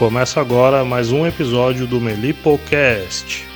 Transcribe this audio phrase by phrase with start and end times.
[0.00, 3.46] começa agora mais um episódio do Melipocast.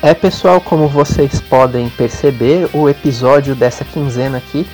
[0.00, 4.66] É pessoal, como vocês podem perceber, o episódio dessa quinzena aqui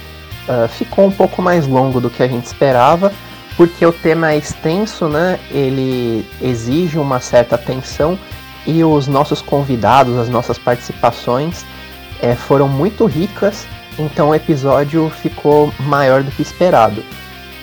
[0.47, 3.13] uh, ficou um pouco mais longo do que a gente esperava,
[3.57, 5.41] porque o tema é extenso, né?
[5.51, 8.17] Ele exige uma certa atenção
[8.65, 11.67] e os nossos convidados, as nossas participações
[12.21, 13.67] é, foram muito ricas,
[13.99, 17.03] então o episódio ficou maior do que esperado.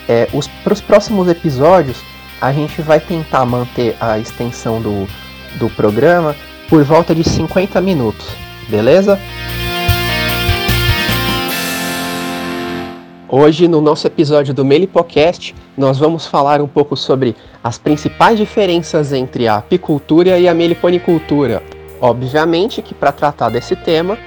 [0.10, 0.28] É,
[0.62, 2.04] Para os próximos episódios,
[2.42, 5.08] a gente vai tentar manter a extensão do,
[5.56, 6.36] do programa
[6.70, 8.28] por volta de 50 minutos,
[8.70, 9.20] beleza?
[13.28, 19.14] Hoje, no nosso episódio do Melipocast, nós vamos falar um pouco sobre as principais diferenças
[19.14, 21.62] entre a apicultura e a meliponicultura.
[22.02, 24.18] Obviamente que para tratar desse tema,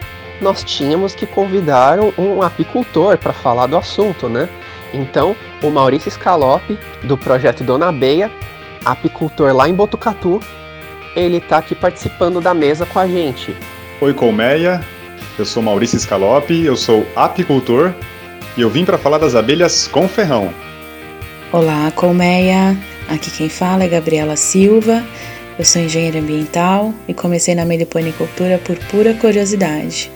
[0.41, 4.49] nós tínhamos que convidar um apicultor para falar do assunto, né?
[4.95, 8.31] Então, o Maurício Scalope, do projeto Dona Beia,
[8.85, 10.41] apicultor lá em Botucatu,
[11.15, 13.55] ele está aqui participando da mesa com a gente.
[14.01, 14.83] Oi, Colmeia.
[15.39, 17.95] Eu sou Maurício Scalope, eu sou apicultor
[18.57, 20.53] e eu vim para falar das abelhas com ferrão.
[21.53, 22.77] Olá, Colmeia.
[23.09, 25.03] Aqui quem fala é Gabriela Silva.
[25.59, 30.11] Eu sou engenheira ambiental e comecei na meliponicultura por pura curiosidade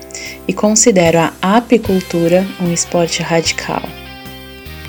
[0.49, 3.83] e considero a apicultura um esporte radical.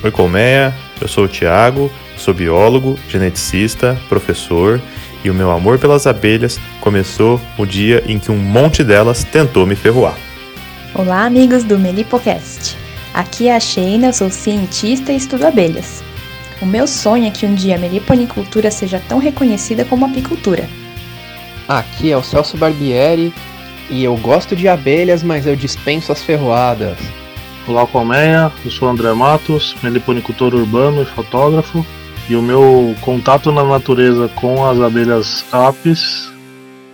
[0.04, 0.76] Oi, Colmeia.
[1.02, 4.80] Eu sou o Tiago, sou biólogo, geneticista, professor
[5.24, 9.66] e o meu amor pelas abelhas começou o dia em que um monte delas tentou
[9.66, 10.16] me ferroar.
[10.94, 12.78] Olá, amigos do Melipocast.
[13.14, 16.04] Aqui é a Sheina, eu sou cientista e estudo abelhas.
[16.62, 20.70] O meu sonho é que um dia a meliponicultura seja tão reconhecida como a apicultura.
[21.68, 23.34] Aqui é o Celso Barbieri
[23.90, 26.98] e eu gosto de abelhas, mas eu dispenso as ferroadas.
[27.68, 28.50] Olá, Colmeia.
[28.64, 31.86] Eu sou André Matos, meliponicultor urbano e fotógrafo.
[32.30, 36.32] E o meu contato na natureza com as abelhas apis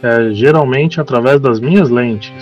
[0.01, 2.33] é geralmente através das minhas lentes.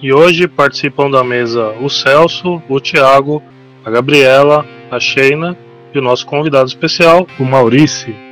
[0.00, 3.42] E hoje participam da mesa o Celso, o Tiago,
[3.84, 5.54] a Gabriela, a Sheina
[5.94, 8.31] e o nosso convidado especial, o Maurício.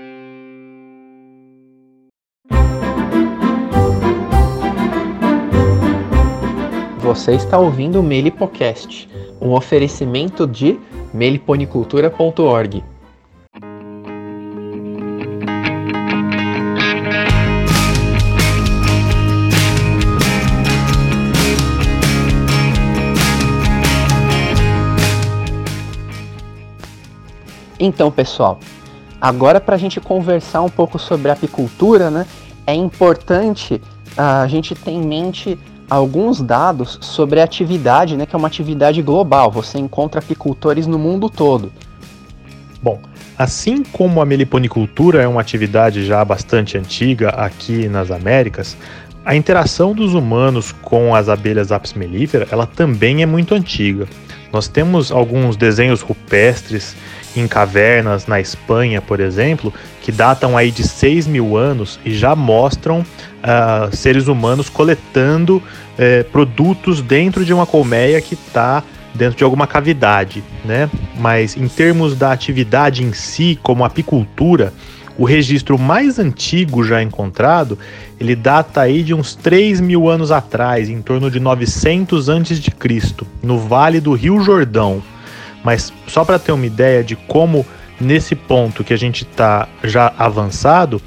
[7.11, 9.09] Você está ouvindo o Melipocast,
[9.41, 10.79] um oferecimento de
[11.13, 12.85] meliponicultura.org.
[27.81, 28.61] Então, pessoal,
[29.21, 32.25] agora para a gente conversar um pouco sobre apicultura, né,
[32.65, 33.83] é importante
[34.17, 35.59] a gente ter em mente
[35.91, 39.51] alguns dados sobre a atividade, né, que é uma atividade global.
[39.51, 41.73] Você encontra apicultores no mundo todo.
[42.81, 43.01] Bom,
[43.37, 48.77] assim como a meliponicultura é uma atividade já bastante antiga aqui nas Américas,
[49.25, 54.07] a interação dos humanos com as abelhas apis mellifera, ela também é muito antiga.
[54.53, 56.97] Nós temos alguns desenhos rupestres
[57.37, 62.35] em cavernas na Espanha, por exemplo, que datam aí de 6 mil anos e já
[62.35, 68.83] mostram uh, seres humanos coletando uh, produtos dentro de uma colmeia que está
[69.15, 70.89] dentro de alguma cavidade, né?
[71.19, 74.73] Mas em termos da atividade em si, como apicultura,
[75.19, 77.79] o registro mais antigo já encontrado,
[78.19, 82.71] ele data aí de uns 3 mil anos atrás, em torno de 900 antes de
[82.71, 85.03] Cristo, no Vale do Rio Jordão.
[85.63, 87.67] Mas só para ter uma ideia de como
[88.01, 91.01] nesse ponto que a gente está já avançado,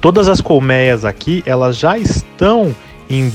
[0.00, 2.74] todas as colmeias aqui elas já estão
[3.08, 3.30] em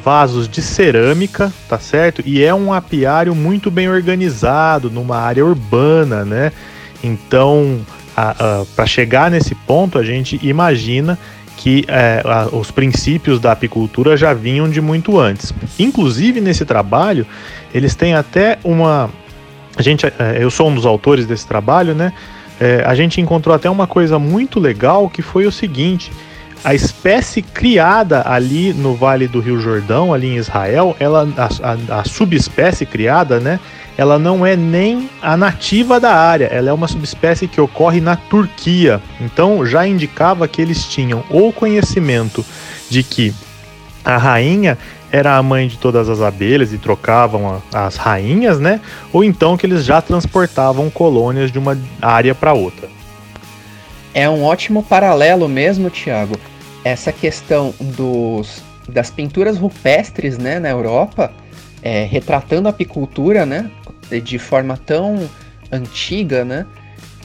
[0.00, 2.22] vasos de cerâmica, tá certo?
[2.24, 6.52] E é um apiário muito bem organizado numa área urbana, né?
[7.02, 7.80] Então,
[8.74, 11.18] para chegar nesse ponto, a gente imagina
[11.56, 15.52] que é, a, os princípios da apicultura já vinham de muito antes.
[15.78, 17.26] Inclusive nesse trabalho,
[17.74, 19.10] eles têm até uma.
[19.78, 22.12] A gente, é, eu sou um dos autores desse trabalho, né?
[22.60, 26.10] É, a gente encontrou até uma coisa muito legal que foi o seguinte:
[26.64, 32.00] a espécie criada ali no Vale do Rio Jordão, ali em Israel, ela, a, a,
[32.00, 33.60] a subespécie criada, né?
[33.98, 38.14] ela não é nem a nativa da área, ela é uma subespécie que ocorre na
[38.14, 39.02] Turquia.
[39.20, 42.46] Então já indicava que eles tinham ou conhecimento
[42.88, 43.34] de que
[44.08, 44.78] a rainha
[45.12, 48.80] era a mãe de todas as abelhas e trocavam a, as rainhas, né?
[49.12, 52.88] Ou então que eles já transportavam colônias de uma área para outra.
[54.14, 56.36] É um ótimo paralelo mesmo, Tiago.
[56.82, 61.30] Essa questão dos, das pinturas rupestres né, na Europa,
[61.82, 63.70] é, retratando a apicultura, né?
[64.24, 65.28] de forma tão
[65.70, 66.64] antiga, né?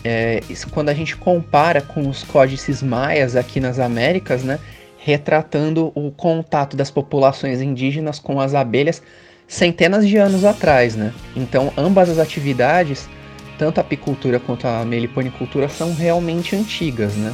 [0.03, 4.59] É, quando a gente compara com os códices maias aqui nas Américas, né?
[5.03, 9.01] Retratando o contato das populações indígenas com as abelhas
[9.47, 11.13] centenas de anos atrás, né?
[11.35, 13.09] Então, ambas as atividades,
[13.57, 17.33] tanto a apicultura quanto a meliponicultura, são realmente antigas, né?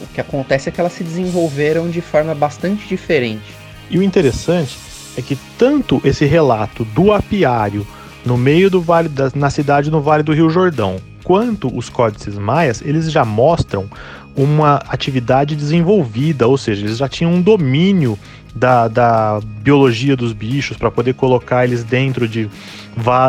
[0.00, 3.54] O que acontece é que elas se desenvolveram de forma bastante diferente.
[3.90, 4.78] E o interessante
[5.16, 7.86] é que tanto esse relato do apiário
[8.24, 12.38] no meio do vale da, na cidade no Vale do Rio Jordão, quanto os códices
[12.38, 13.88] maias, eles já mostram
[14.36, 18.18] uma atividade desenvolvida, ou seja, eles já tinham um domínio
[18.54, 22.48] da, da biologia dos bichos para poder colocar eles dentro de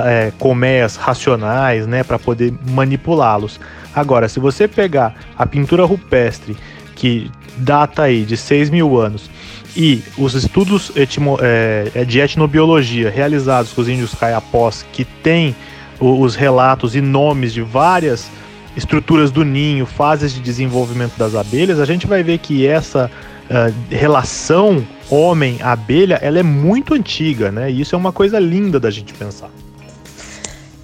[0.05, 3.59] é, colmeias racionais, né, para poder manipulá-los.
[3.95, 6.55] Agora, se você pegar a pintura rupestre
[6.95, 9.29] que data aí de 6 mil anos
[9.75, 15.55] e os estudos etimo, é, é, de etnobiologia realizados com os índios caiapós que tem
[15.99, 18.29] os relatos e nomes de várias
[18.75, 23.09] estruturas do ninho, fases de desenvolvimento das abelhas, a gente vai ver que essa
[23.49, 27.71] uh, relação homem-abelha ela é muito antiga, né?
[27.71, 29.49] E isso é uma coisa linda da gente pensar.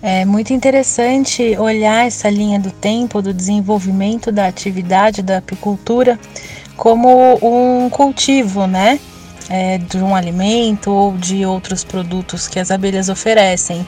[0.02, 6.18] É muito interessante olhar essa linha do tempo do desenvolvimento da atividade da apicultura
[6.78, 9.00] como um cultivo, né?
[9.50, 13.86] É, de um alimento ou de outros produtos que as abelhas oferecem.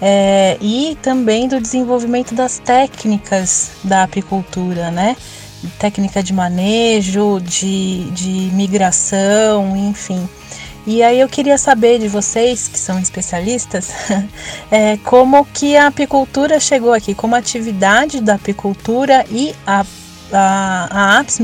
[0.00, 5.16] É, e também do desenvolvimento das técnicas da apicultura, né?
[5.78, 10.28] Técnica de manejo, de, de migração, enfim.
[10.86, 13.90] E aí eu queria saber de vocês, que são especialistas,
[14.70, 19.84] é, como que a apicultura chegou aqui, como a atividade da apicultura e a
[20.32, 21.38] a, a apis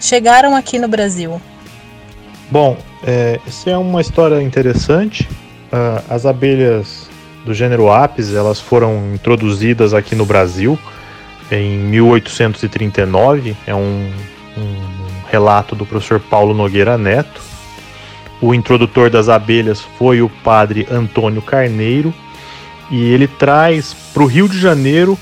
[0.00, 1.40] chegaram aqui no Brasil?
[2.50, 5.28] Bom, é, essa é uma história interessante.
[5.72, 7.08] Uh, as abelhas
[7.44, 10.78] do gênero Apis elas foram introduzidas aqui no Brasil
[11.50, 13.56] em 1839.
[13.66, 14.10] É um,
[14.56, 17.40] um relato do professor Paulo Nogueira Neto.
[18.40, 22.12] O introdutor das abelhas foi o padre Antônio Carneiro
[22.90, 25.18] e ele traz para o Rio de Janeiro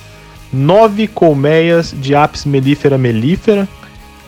[0.53, 3.69] nove colmeias de Apis mellifera mellifera,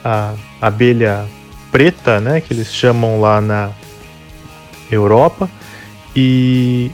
[0.05, 1.27] a abelha
[1.71, 3.71] preta, né, que eles chamam lá na
[4.91, 5.49] Europa.
[6.15, 6.91] E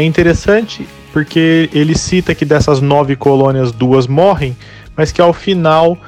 [0.00, 4.56] é interessante porque ele cita que dessas nove colônias duas morrem,
[4.96, 5.98] mas que ao final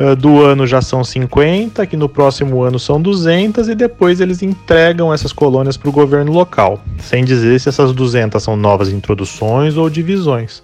[0.00, 4.42] uh, do ano já são 50, que no próximo ano são 200 e depois eles
[4.42, 9.76] entregam essas colônias para o governo local, sem dizer se essas 200 são novas introduções
[9.76, 10.62] ou divisões.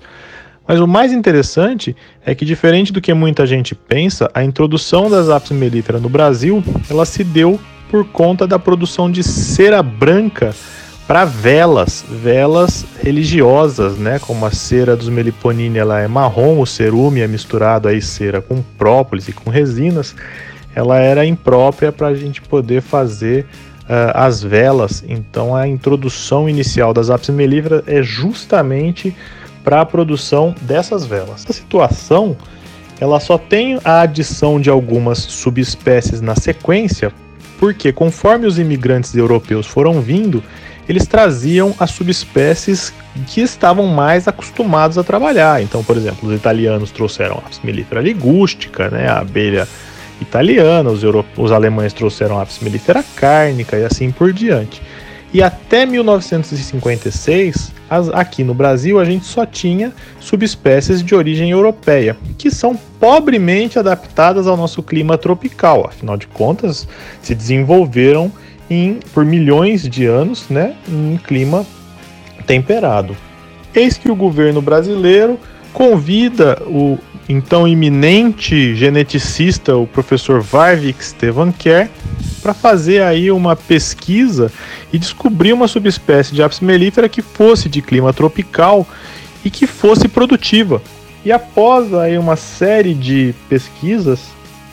[0.66, 5.28] Mas o mais interessante é que, diferente do que muita gente pensa, a introdução das
[5.28, 7.58] apis mellifera no Brasil ela se deu
[7.90, 10.54] por conta da produção de cera branca
[11.08, 14.18] para velas, velas religiosas, né?
[14.18, 18.62] Como a cera dos Meliponini ela é marrom, o cerume é misturado aí cera com
[18.76, 20.14] própolis e com resinas,
[20.74, 23.46] ela era imprópria para a gente poder fazer
[23.84, 25.02] uh, as velas.
[25.08, 29.16] Então a introdução inicial das apis mellifera é justamente
[29.64, 31.42] para a produção dessas velas.
[31.42, 32.36] Essa situação
[33.00, 37.10] ela só tem a adição de algumas subespécies na sequência,
[37.58, 40.44] porque conforme os imigrantes europeus foram vindo,
[40.88, 42.92] eles traziam as subespécies
[43.26, 45.62] que estavam mais acostumados a trabalhar.
[45.62, 49.68] Então, por exemplo, os italianos trouxeram a mellifera ligústica, né, a abelha
[50.20, 51.02] italiana, os,
[51.36, 54.82] os alemães trouxeram a Apis mellifera cárnica e assim por diante.
[55.32, 62.16] E até 1956, as, aqui no Brasil, a gente só tinha subespécies de origem europeia,
[62.38, 65.86] que são pobremente adaptadas ao nosso clima tropical.
[65.86, 66.88] Afinal de contas,
[67.20, 68.32] se desenvolveram
[68.70, 71.66] em, por milhões de anos né, em clima
[72.46, 73.16] temperado.
[73.74, 75.38] Eis que o governo brasileiro
[75.72, 76.98] convida o
[77.28, 81.90] então iminente geneticista, o professor Varvik Stevanker,
[82.40, 84.50] para fazer aí uma pesquisa
[84.92, 88.86] e descobrir uma subespécie de Apis mellifera que fosse de clima tropical
[89.44, 90.80] e que fosse produtiva.
[91.24, 94.20] E após aí uma série de pesquisas,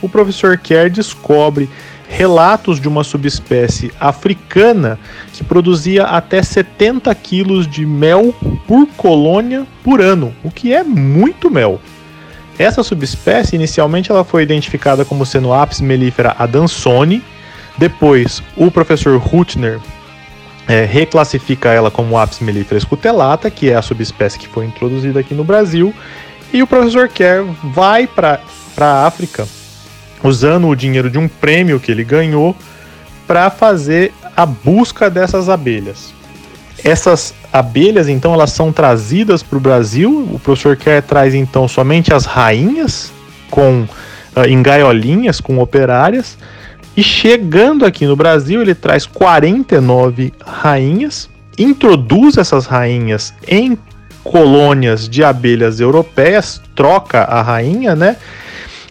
[0.02, 1.70] o professor Kerr descobre
[2.08, 5.00] relatos de uma subespécie africana
[5.34, 8.34] que produzia até 70 quilos de mel
[8.68, 11.80] por colônia por ano, o que é muito mel.
[12.58, 17.22] Essa subespécie inicialmente ela foi identificada como sendo Apis mellifera adansoni,
[17.78, 19.80] depois o professor Hutner
[20.68, 25.34] é, reclassifica ela como Apis mellifera escutelata, que é a subespécie que foi introduzida aqui
[25.34, 25.94] no Brasil,
[26.54, 27.44] e o professor Kerr
[27.74, 28.40] vai para
[28.78, 29.46] a África
[30.24, 32.56] usando o dinheiro de um prêmio que ele ganhou
[33.28, 36.14] para fazer a busca dessas abelhas.
[36.84, 40.28] Essas abelhas, então, elas são trazidas para o Brasil.
[40.32, 43.12] O professor Kerr traz, então, somente as rainhas
[43.50, 43.82] com
[44.36, 46.38] uh, em gaiolinhas, com operárias.
[46.96, 53.78] E chegando aqui no Brasil, ele traz 49 rainhas, introduz essas rainhas em
[54.24, 58.18] colônias de abelhas europeias, troca a rainha, né?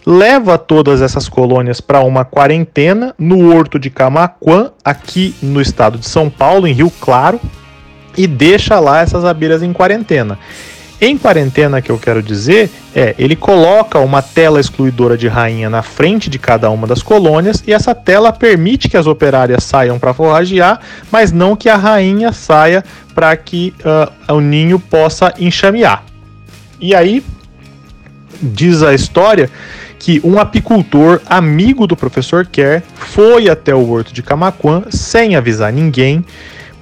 [0.05, 6.07] Leva todas essas colônias para uma quarentena no Horto de Camaquã, aqui no estado de
[6.07, 7.41] São Paulo, em Rio Claro,
[8.15, 10.37] e deixa lá essas abelhas em quarentena.
[11.01, 15.81] Em quarentena, que eu quero dizer, é ele coloca uma tela excluidora de rainha na
[15.81, 20.13] frente de cada uma das colônias e essa tela permite que as operárias saiam para
[20.13, 20.79] forragear,
[21.11, 22.83] mas não que a rainha saia
[23.13, 26.03] para que uh, o ninho possa enxamear.
[26.79, 27.25] E aí
[28.41, 29.49] diz a história
[30.05, 35.73] que um apicultor amigo do professor Kerr foi até o horto de Camaquã sem avisar
[35.73, 36.23] ninguém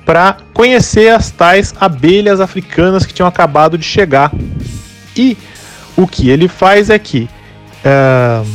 [0.06, 4.30] para conhecer as tais abelhas africanas que tinham acabado de chegar.
[5.16, 5.38] E
[5.96, 7.30] o que ele faz é que
[7.86, 8.46] uh,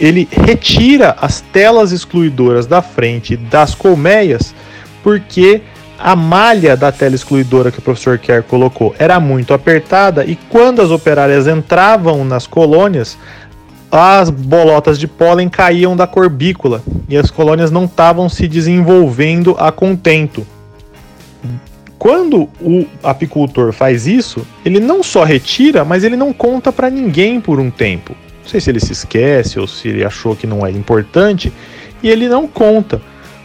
[0.00, 4.52] ele retira as telas excluidoras da frente das colmeias,
[5.00, 5.62] porque
[5.96, 10.82] a malha da tela excluidora que o professor Kerr colocou era muito apertada e quando
[10.82, 13.16] as operárias entravam nas colônias,
[13.92, 19.70] as bolotas de pólen caíam da corbícula e as colônias não estavam se desenvolvendo a
[19.70, 20.46] contento.
[21.98, 27.38] Quando o apicultor faz isso, ele não só retira, mas ele não conta para ninguém
[27.38, 28.16] por um tempo.
[28.42, 31.52] Não sei se ele se esquece ou se ele achou que não é importante
[32.02, 33.00] e ele não conta.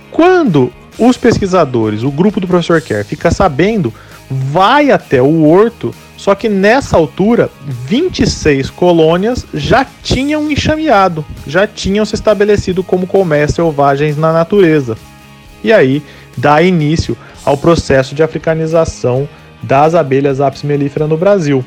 [0.10, 3.94] Quando os pesquisadores, o grupo do professor Kerr, fica sabendo,
[4.32, 7.50] vai até o horto, só que nessa altura,
[7.86, 14.97] 26 colônias já tinham enxameado, já tinham se estabelecido como colmeias selvagens na natureza.
[15.63, 16.01] E aí
[16.36, 19.29] dá início ao processo de africanização
[19.62, 21.63] das abelhas apis mellifera no Brasil.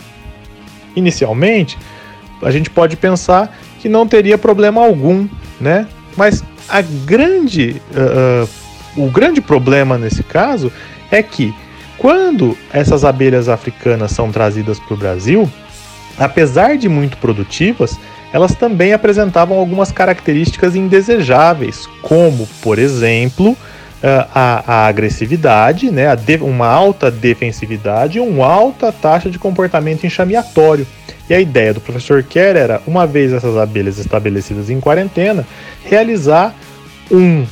[0.96, 1.78] Inicialmente,
[2.42, 5.28] a gente pode pensar que não teria problema algum,
[5.60, 5.86] né?
[6.16, 8.44] Mas a grande, uh,
[8.98, 10.72] uh, o grande problema nesse caso
[11.10, 11.54] é que
[12.00, 15.50] quando essas abelhas africanas são trazidas para o Brasil,
[16.18, 17.98] apesar de muito produtivas,
[18.32, 23.54] elas também apresentavam algumas características indesejáveis, como, por exemplo,
[24.34, 30.06] a, a agressividade, né, a de, uma alta defensividade e uma alta taxa de comportamento
[30.06, 30.86] enxameatório.
[31.28, 35.46] E a ideia do professor Kerr era, uma vez essas abelhas estabelecidas em quarentena,
[35.84, 36.54] realizar
[37.10, 37.44] um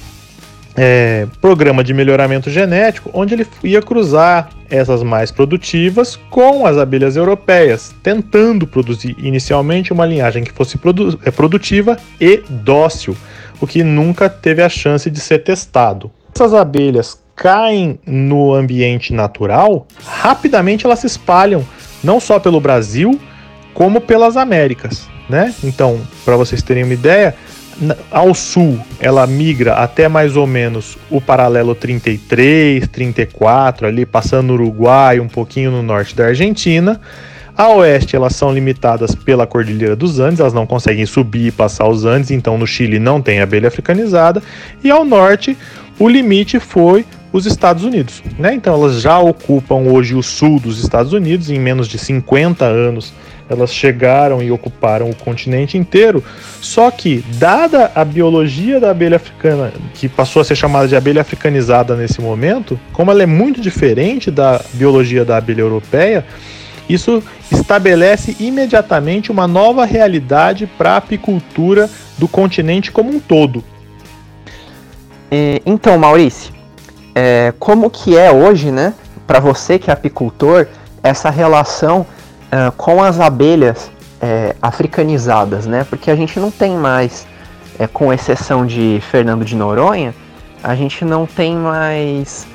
[0.78, 7.16] é, programa de melhoramento genético onde ele ia cruzar essas mais produtivas com as abelhas
[7.16, 13.16] europeias, tentando produzir inicialmente uma linhagem que fosse produ é, produtiva e dócil,
[13.60, 19.86] o que nunca teve a chance de ser testado essas abelhas caem no ambiente natural,
[20.04, 21.64] rapidamente elas se espalham,
[22.02, 23.18] não só pelo Brasil,
[23.74, 25.52] como pelas Américas, né?
[25.64, 27.34] Então, para vocês terem uma ideia,
[28.10, 34.54] ao sul ela migra até mais ou menos o paralelo 33, 34, ali passando no
[34.54, 37.00] Uruguai, um pouquinho no norte da Argentina.
[37.56, 41.88] A oeste elas são limitadas pela Cordilheira dos Andes, elas não conseguem subir e passar
[41.88, 44.42] os Andes, então no Chile não tem abelha africanizada.
[44.82, 45.56] E ao norte
[45.98, 48.22] o limite foi os Estados Unidos.
[48.38, 48.54] Né?
[48.54, 53.12] Então elas já ocupam hoje o sul dos Estados Unidos, em menos de 50 anos
[53.48, 56.22] elas chegaram e ocuparam o continente inteiro.
[56.60, 61.22] Só que, dada a biologia da abelha africana, que passou a ser chamada de abelha
[61.22, 66.24] africanizada nesse momento, como ela é muito diferente da biologia da abelha europeia,
[66.88, 73.62] isso estabelece imediatamente uma nova realidade para a apicultura do continente como um todo.
[75.30, 76.52] E, então, Maurício,
[77.14, 78.94] é, como que é hoje, né,
[79.26, 80.66] para você que é apicultor,
[81.02, 82.06] essa relação
[82.52, 83.90] uh, com as abelhas
[84.20, 85.86] é, africanizadas, né?
[85.88, 87.26] Porque a gente não tem mais,
[87.78, 90.14] é, com exceção de Fernando de Noronha,
[90.62, 92.46] a gente não tem mais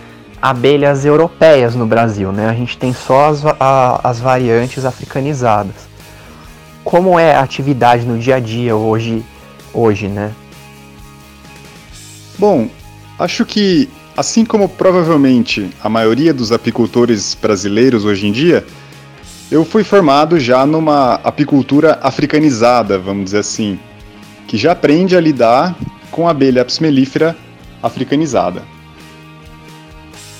[0.41, 2.49] abelhas europeias no Brasil, né?
[2.49, 5.87] A gente tem só as, a, as variantes africanizadas.
[6.83, 9.23] Como é a atividade no dia a dia hoje,
[9.73, 10.33] hoje, né?
[12.37, 12.67] Bom,
[13.17, 18.65] acho que, assim como provavelmente a maioria dos apicultores brasileiros hoje em dia,
[19.53, 23.77] eu fui formado já numa apicultura africanizada, vamos dizer assim,
[24.47, 25.75] que já aprende a lidar
[26.09, 27.37] com a abelha apis mellifera
[27.83, 28.63] africanizada.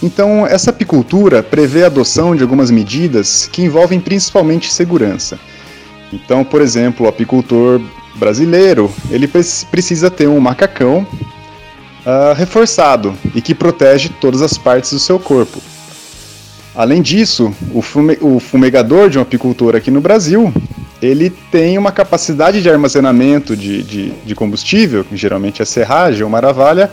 [0.02, 5.38] Então, essa apicultura prevê a adoção de algumas medidas que envolvem principalmente segurança.
[6.12, 7.80] Então, por exemplo, o apicultor
[8.16, 11.06] brasileiro, ele precisa ter um macacão
[12.04, 15.62] uh, reforçado e que protege todas as partes do seu corpo.
[16.76, 20.52] Além disso, o, fume, o fumegador de um apicultor aqui no Brasil,
[21.02, 26.30] ele tem uma capacidade de armazenamento de, de, de combustível, que geralmente é serragem ou
[26.30, 26.90] maravalha,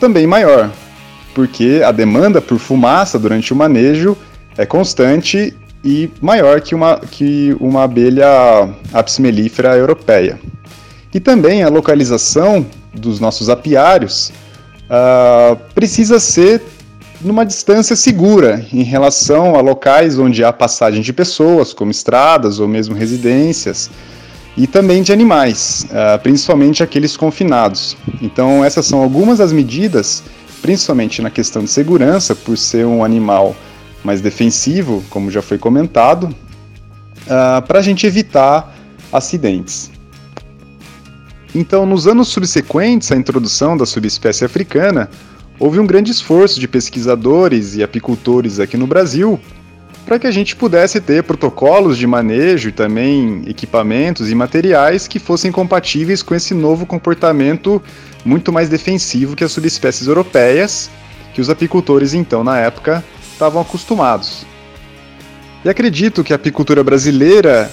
[0.00, 0.70] também maior,
[1.34, 4.16] porque a demanda por fumaça durante o manejo
[4.58, 8.26] é constante e maior que uma, que uma abelha
[8.92, 10.38] apis mellifera europeia.
[11.14, 14.32] E também a localização dos nossos apiários
[14.90, 16.60] uh, precisa ser
[17.20, 22.68] numa distância segura em relação a locais onde há passagem de pessoas, como estradas ou
[22.68, 23.90] mesmo residências,
[24.56, 27.96] e também de animais, uh, principalmente aqueles confinados.
[28.22, 30.22] Então, essas são algumas das medidas,
[30.62, 33.54] principalmente na questão de segurança, por ser um animal
[34.02, 38.74] mais defensivo, como já foi comentado, uh, para a gente evitar
[39.12, 39.90] acidentes.
[41.54, 45.10] Então, nos anos subsequentes à introdução da subespécie africana,
[45.58, 49.40] houve um grande esforço de pesquisadores e apicultores aqui no Brasil
[50.04, 55.18] para que a gente pudesse ter protocolos de manejo e também equipamentos e materiais que
[55.18, 57.82] fossem compatíveis com esse novo comportamento
[58.24, 60.88] muito mais defensivo que as subespécies europeias,
[61.34, 64.46] que os apicultores então na época estavam acostumados.
[65.64, 67.70] E acredito que a apicultura brasileira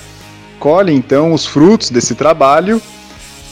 [0.59, 2.81] colhe então os frutos desse trabalho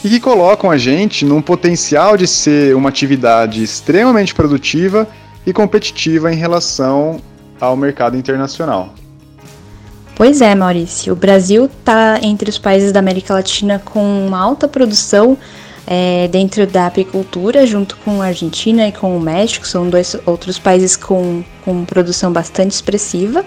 [0.04, 5.08] e que colocam a gente num potencial de ser uma atividade extremamente produtiva
[5.46, 7.20] e competitiva em relação
[7.60, 8.94] ao mercado internacional.
[10.14, 11.12] Pois é, Maurício.
[11.12, 15.38] O Brasil está entre os países da América Latina com uma alta produção
[15.86, 20.58] é, dentro da apicultura, junto com a Argentina e com o México, são dois outros
[20.58, 23.44] países com, com produção bastante expressiva.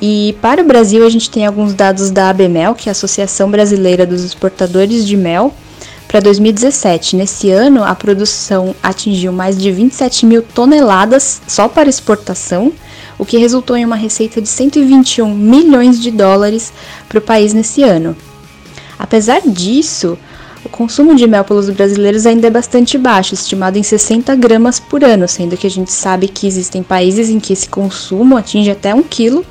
[0.00, 3.50] E para o Brasil, a gente tem alguns dados da ABMEL, que é a Associação
[3.50, 5.52] Brasileira dos Exportadores de Mel,
[6.06, 7.16] para 2017.
[7.16, 12.72] Nesse ano, a produção atingiu mais de 27 mil toneladas só para exportação,
[13.18, 16.72] o que resultou em uma receita de 121 milhões de dólares
[17.08, 18.16] para o país nesse ano.
[18.96, 20.16] Apesar disso,
[20.64, 25.02] o consumo de mel pelos brasileiros ainda é bastante baixo, estimado em 60 gramas por
[25.02, 28.94] ano, sendo que a gente sabe que existem países em que esse consumo atinge até
[28.94, 29.44] 1 quilo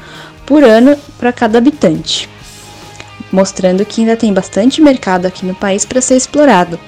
[0.47, 2.27] por ano para cada habitante,
[3.31, 6.79] mostrando que ainda tem bastante mercado aqui no país para ser explorado.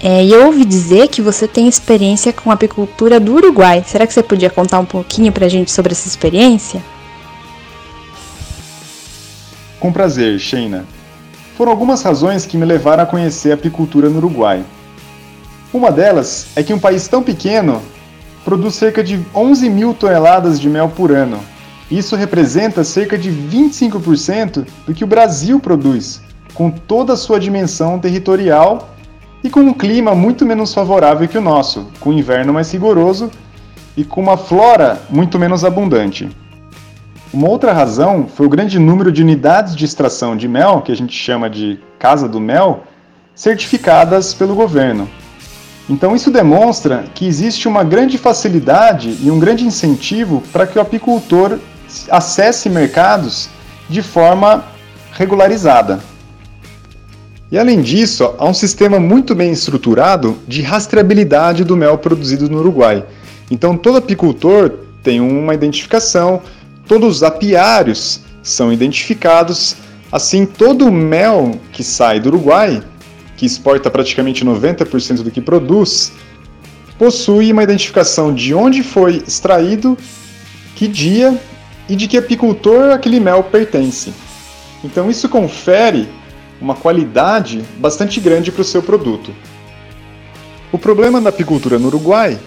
[0.00, 3.82] É, e eu ouvi dizer que você tem experiência com apicultura do Uruguai.
[3.86, 6.80] Será que você podia contar um pouquinho para a gente sobre essa experiência?
[9.80, 10.84] Com prazer, Sheina.
[11.56, 14.62] Foram algumas razões que me levaram a conhecer a apicultura no Uruguai.
[15.72, 17.82] Uma delas é que um país tão pequeno
[18.44, 21.40] produz cerca de 11 mil toneladas de mel por ano,
[21.90, 26.22] isso representa cerca de 25% do que o Brasil produz,
[26.54, 28.94] com toda a sua dimensão territorial
[29.42, 33.30] e com um clima muito menos favorável que o nosso, com um inverno mais rigoroso
[33.96, 36.28] e com uma flora muito menos abundante.
[37.32, 40.96] Uma outra razão foi o grande número de unidades de extração de mel, que a
[40.96, 42.84] gente chama de Casa do Mel,
[43.34, 45.08] certificadas pelo governo.
[45.90, 50.80] Então, isso demonstra que existe uma grande facilidade e um grande incentivo para que o
[50.80, 51.58] apicultor
[52.10, 53.48] acesse mercados
[53.88, 54.64] de forma
[55.12, 56.00] regularizada.
[57.50, 62.58] E além disso, há um sistema muito bem estruturado de rastreabilidade do mel produzido no
[62.58, 63.04] Uruguai.
[63.50, 66.42] Então, todo apicultor tem uma identificação,
[66.88, 69.76] todos os apiários são identificados,
[70.10, 72.82] assim, todo o mel que sai do Uruguai,
[73.36, 76.12] que exporta praticamente 90% do que produz,
[76.98, 79.96] possui uma identificação de onde foi extraído,
[80.74, 81.38] que dia
[81.88, 84.12] e de que apicultor aquele mel pertence.
[84.82, 86.08] Então isso confere
[86.60, 89.32] uma qualidade bastante grande para o seu produto.
[90.72, 92.38] O problema da apicultura no Uruguai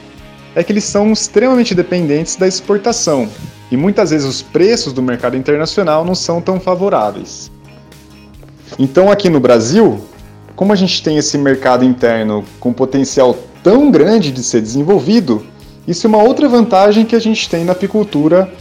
[0.56, 3.30] é que eles são extremamente dependentes da exportação
[3.72, 7.52] e muitas vezes os preços do mercado internacional não são tão favoráveis.
[8.80, 10.02] Então aqui no Brasil,
[10.56, 15.46] como a gente tem esse mercado interno com potencial tão grande de ser desenvolvido,
[15.88, 18.52] isso é uma outra vantagem que a gente tem na apicultura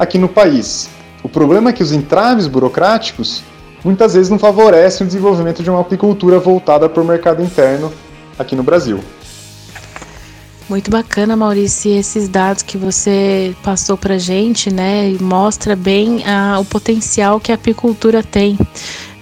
[0.00, 0.88] aqui no país.
[1.22, 3.42] O problema é que os entraves burocráticos
[3.84, 7.92] muitas vezes não favorecem o desenvolvimento de uma apicultura voltada para o mercado interno
[8.38, 8.98] aqui no Brasil.
[10.70, 16.64] Muito bacana, Maurício, esses dados que você passou para gente, né, mostra bem ah, o
[16.64, 18.58] potencial que a apicultura tem.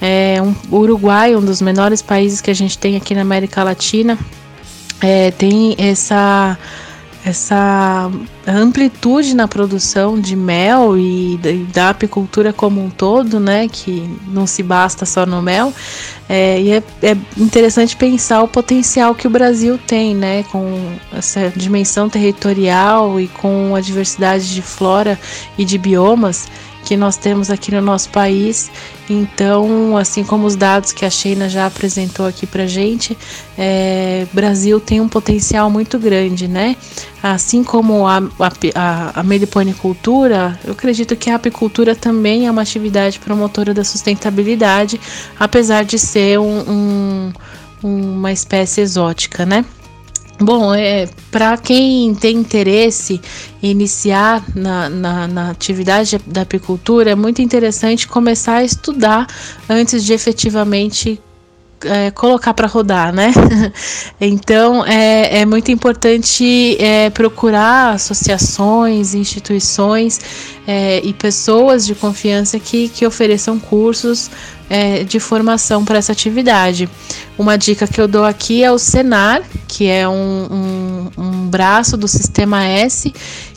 [0.00, 3.64] É, um, o Uruguai, um dos menores países que a gente tem aqui na América
[3.64, 4.16] Latina,
[5.00, 6.56] é, tem essa
[7.24, 8.10] essa
[8.46, 11.38] amplitude na produção de mel e
[11.72, 15.72] da apicultura como um todo, né, que não se basta só no mel,
[16.28, 21.52] é, e é, é, interessante pensar o potencial que o Brasil tem, né, com essa
[21.54, 25.18] dimensão territorial e com a diversidade de flora
[25.56, 26.46] e de biomas
[26.88, 28.70] que nós temos aqui no nosso país.
[29.10, 33.16] Então, assim como os dados que a Sheina já apresentou aqui para gente,
[33.58, 36.76] é, Brasil tem um potencial muito grande, né?
[37.22, 38.22] Assim como a,
[38.74, 44.98] a, a meliponicultura, eu acredito que a apicultura também é uma atividade promotora da sustentabilidade,
[45.38, 47.32] apesar de ser um,
[47.82, 49.62] um, uma espécie exótica, né?
[50.40, 53.20] Bom, é, para quem tem interesse
[53.60, 59.26] em iniciar na, na, na, atividade da apicultura, é muito interessante começar a estudar
[59.68, 61.20] antes de efetivamente
[61.84, 63.32] é, colocar para rodar, né?
[64.20, 70.20] então é, é muito importante é, procurar associações, instituições
[70.66, 74.30] é, e pessoas de confiança que, que ofereçam cursos
[74.68, 76.88] é, de formação para essa atividade.
[77.38, 80.12] Uma dica que eu dou aqui é o Senar, que é um,
[80.50, 83.12] um, um braço do Sistema S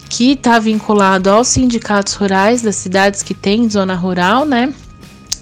[0.10, 4.73] que está vinculado aos sindicatos rurais das cidades que têm zona rural, né?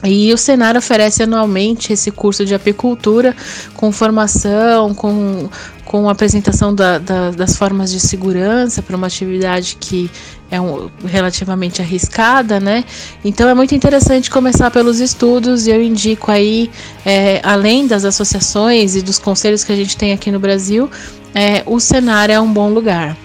[0.03, 3.35] E o Senar oferece anualmente esse curso de apicultura
[3.75, 5.49] com formação, com,
[5.83, 10.09] com apresentação da, da, das formas de segurança para uma atividade que
[10.49, 12.85] é um, relativamente arriscada, né?
[13.23, 16.71] Então é muito interessante começar pelos estudos e eu indico aí,
[17.05, 20.89] é, além das associações e dos conselhos que a gente tem aqui no Brasil,
[21.35, 23.15] é, o Senar é um bom lugar.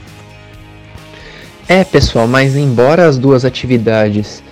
[1.67, 4.44] É, pessoal, mas embora as duas atividades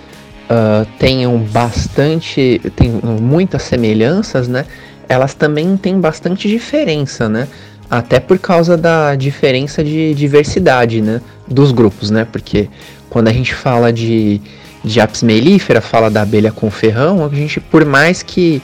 [0.53, 4.65] uh, tenham bastante, tem muitas semelhanças, né?
[5.09, 7.47] Elas também têm bastante diferença, né?
[7.89, 11.21] Até por causa da diferença de diversidade, né?
[11.47, 12.25] Dos grupos, né?
[12.31, 12.69] Porque
[13.09, 14.39] quando a gente fala de,
[14.83, 18.61] de apis mellifera, fala da abelha com ferrão, a gente, por mais que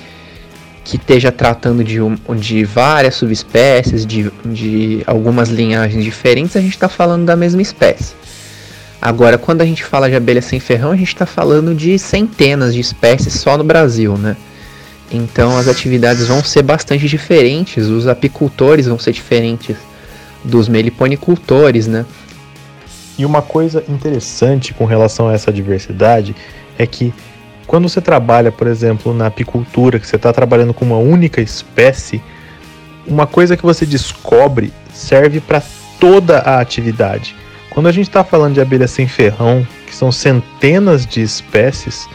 [0.82, 6.74] que esteja tratando de, um, de várias subespécies, de, de algumas linhagens diferentes, a gente
[6.74, 8.16] está falando da mesma espécie.
[9.02, 12.74] Agora, quando a gente fala de abelha sem ferrão, a gente está falando de centenas
[12.74, 14.36] de espécies só no Brasil, né?
[15.12, 19.78] Então as atividades vão ser bastante diferentes, os apicultores vão ser diferentes
[20.44, 22.06] dos meliponicultores, né?
[23.18, 26.36] E uma coisa interessante com relação a essa diversidade
[26.78, 27.14] é que
[27.66, 32.22] quando você trabalha, por exemplo, na apicultura, que você está trabalhando com uma única espécie,
[33.06, 35.62] uma coisa que você descobre serve para
[36.00, 37.36] toda a atividade.
[37.80, 42.10] Quando a gente está falando de abelha sem ferrão, que são centenas de espécies,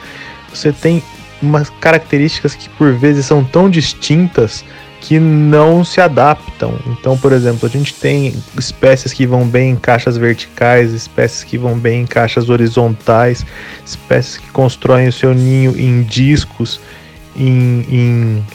[0.53, 1.03] você tem
[1.41, 4.63] umas características que por vezes são tão distintas
[5.01, 6.79] que não se adaptam.
[6.89, 11.57] Então, por exemplo, a gente tem espécies que vão bem em caixas verticais, espécies que
[11.57, 13.47] vão bem em caixas horizontais,
[13.87, 16.79] espécies que constroem o seu ninho em discos,
[17.35, 18.47] em, em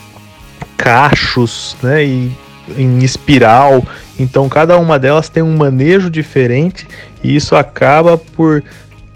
[0.77, 2.31] cachos, né, e
[2.77, 3.83] em espiral.
[4.19, 6.87] Então, cada uma delas tem um manejo diferente
[7.23, 8.63] e isso acaba por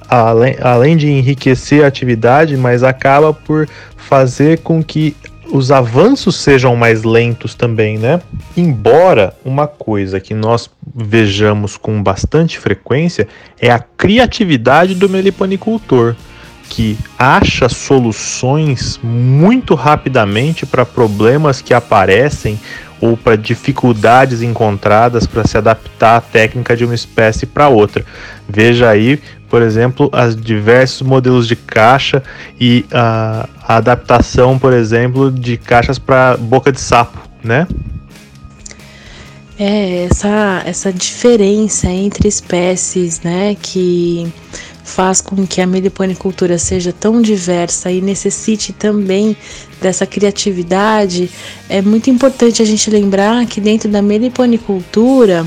[0.10, 5.16] além, além de enriquecer a atividade, mas acaba por fazer com que
[5.52, 8.20] os avanços sejam mais lentos também, né?
[8.58, 13.28] Embora uma coisa que nós vejamos com bastante frequência
[13.60, 16.16] é a criatividade do meliponicultor,
[16.70, 22.60] que acha soluções muito rapidamente para problemas que aparecem
[23.04, 28.06] ou para dificuldades encontradas para se adaptar à técnica de uma espécie para outra.
[28.48, 32.24] Veja aí, por exemplo, os diversos modelos de caixa
[32.58, 37.68] e a, a adaptação, por exemplo, de caixas para boca de sapo, né?
[39.60, 44.32] É, essa, essa diferença entre espécies, né, que
[44.84, 49.36] faz com que a meliponicultura seja tão diversa e necessite também
[49.82, 51.30] dessa criatividade,
[51.70, 55.46] é muito importante a gente lembrar que dentro da meliponicultura,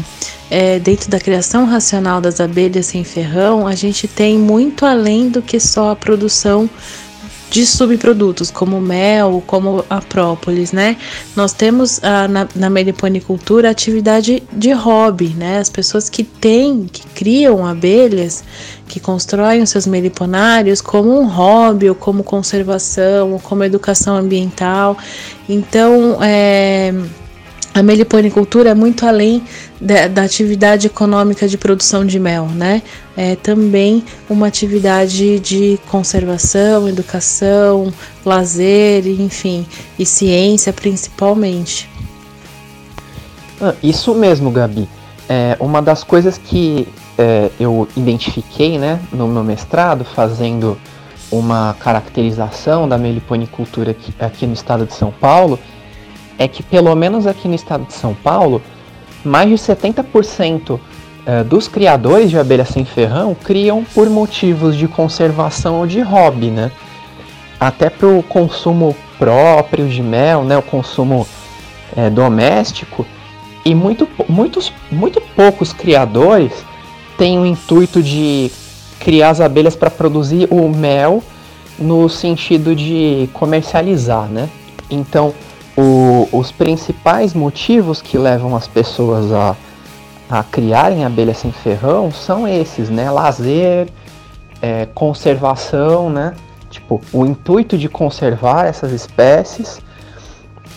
[0.51, 5.42] é, dentro da criação racional das abelhas sem ferrão, a gente tem muito além do
[5.42, 6.68] que só a produção
[7.50, 10.96] de subprodutos, como mel, como a própolis, né?
[11.35, 15.59] Nós temos ah, na, na meliponicultura atividade de hobby, né?
[15.59, 18.42] As pessoas que têm, que criam abelhas,
[18.88, 24.96] que constroem os seus meliponários como um hobby, ou como conservação, ou como educação ambiental.
[25.48, 26.92] Então, é
[27.76, 29.44] a meliponicultura é muito além
[29.78, 32.80] da, da, atividade econômica de produção de mel, né?
[33.14, 37.92] É também uma atividade de conservação, educação,
[38.24, 39.66] lazer, enfim,
[39.98, 41.86] e ciência principalmente.
[43.60, 44.88] Ah, isso mesmo, Gabi.
[45.28, 50.78] é, uma das coisas que é, eu identifiquei né, no meu mestrado, fazendo
[51.30, 55.58] uma caracterização da meliponicultura aqui, aqui no estado de São Paulo,
[56.38, 58.62] é que pelo menos aqui no estado de São Paulo,
[59.25, 60.79] mais de 70%
[61.27, 66.51] é, dos criadores de abelha sem ferrão criam por motivos de conservação ou de hobby,
[66.51, 66.70] né?
[67.59, 70.57] Até para o consumo próprio de mel, né?
[70.57, 71.27] O consumo
[71.96, 73.05] é, doméstico.
[73.64, 76.53] E muito, muitos, muito poucos criadores
[77.18, 78.53] têm o intuito de
[79.01, 81.22] criar as abelhas para produzir o mel
[81.79, 84.49] no sentido de comercializar, né?
[84.88, 85.35] Então,
[85.76, 89.54] o, os principais motivos que levam as pessoas a,
[90.30, 93.10] a criarem abelhas sem ferrão são esses, né?
[93.10, 93.88] Lazer,
[94.62, 96.34] é, conservação, né?
[96.70, 99.80] Tipo, o intuito de conservar essas espécies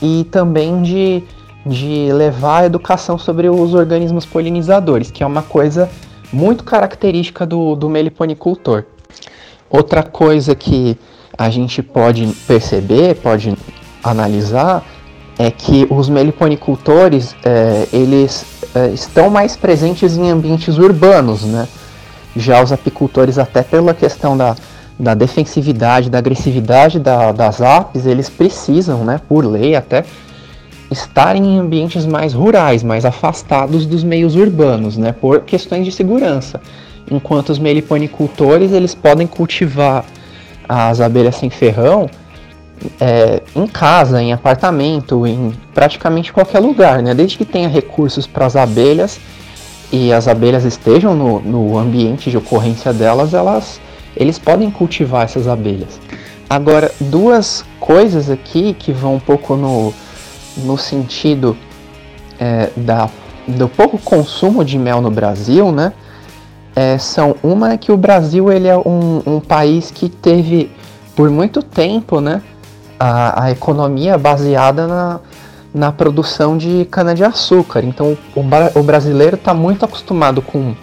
[0.01, 1.23] e também de,
[1.65, 5.89] de levar a educação sobre os organismos polinizadores, que é uma coisa
[6.31, 8.83] muito característica do, do meliponicultor.
[9.69, 10.97] Outra coisa que
[11.37, 13.55] a gente pode perceber, pode
[14.03, 14.83] analisar,
[15.37, 21.67] é que os meliponicultores é, eles é, estão mais presentes em ambientes urbanos, né?
[22.35, 24.55] Já os apicultores, até pela questão da,
[24.99, 30.03] da defensividade, da agressividade da, das apes, eles precisam, né, por lei até,
[30.91, 36.59] estarem em ambientes mais rurais, mais afastados dos meios urbanos, né, por questões de segurança.
[37.09, 40.03] Enquanto os meliponicultores eles podem cultivar
[40.67, 42.09] as abelhas sem ferrão
[42.99, 48.45] é, em casa, em apartamento, em praticamente qualquer lugar, né, desde que tenha recursos para
[48.45, 49.19] as abelhas
[49.91, 53.81] e as abelhas estejam no, no ambiente de ocorrência delas, elas
[54.15, 55.99] eles podem cultivar essas abelhas.
[56.49, 59.93] Agora, duas coisas aqui que vão um pouco no,
[60.57, 61.55] no sentido
[62.39, 63.09] é, da,
[63.47, 65.93] do pouco consumo de mel no Brasil, né?
[66.75, 70.71] É, são uma é que o Brasil ele é um, um país que teve
[71.15, 72.41] por muito tempo, né?
[72.99, 75.19] A, a economia baseada na,
[75.73, 77.83] na produção de cana-de-açúcar.
[77.83, 78.41] Então o,
[78.79, 80.75] o brasileiro está muito acostumado com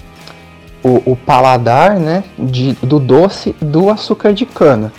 [0.83, 4.92] o, o, paladar né, de, do doce do açúcar de cana.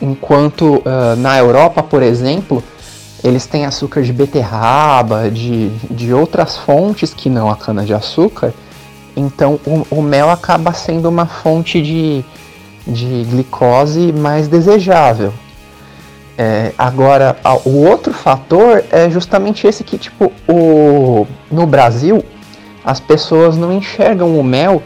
[0.00, 2.62] Enquanto uh, na Europa, por exemplo,
[3.22, 8.54] eles têm açúcar de beterraba, de, de outras fontes que não a cana-de-açúcar,
[9.16, 12.24] então o, o, mel acaba sendo uma fonte de,
[12.86, 15.34] de glicose mais desejável.
[16.42, 22.24] É, agora, o outro fator é justamente esse que, tipo, o, no Brasil,
[22.82, 24.82] as pessoas não enxergam o mel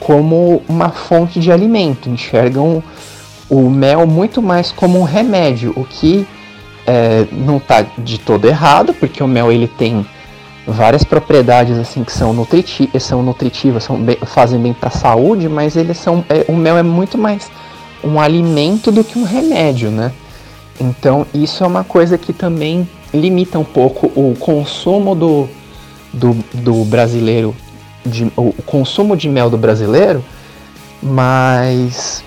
[0.00, 2.82] como uma fonte de alimento, enxergam
[3.50, 6.26] o mel muito mais como um remédio, o que
[6.86, 10.06] é, não está de todo errado, porque o mel ele tem
[10.66, 15.50] várias propriedades assim que são, nutriti são nutritivas, são bem, fazem bem para a saúde,
[15.50, 17.50] mas eles são, é, o mel é muito mais
[18.02, 20.10] um alimento do que um remédio, né?
[20.80, 25.48] Então isso é uma coisa que também limita um pouco o consumo do,
[26.12, 27.54] do, do brasileiro,
[28.04, 30.24] de, o consumo de mel do brasileiro,
[31.02, 32.24] mas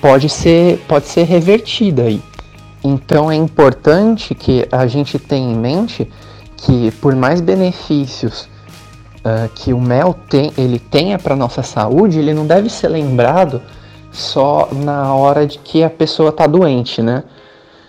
[0.00, 2.20] pode ser, pode ser revertida aí.
[2.82, 6.08] Então é importante que a gente tenha em mente
[6.56, 8.48] que por mais benefícios
[9.18, 13.60] uh, que o mel tem, ele tenha para nossa saúde, ele não deve ser lembrado
[14.10, 17.24] só na hora de que a pessoa está doente, né?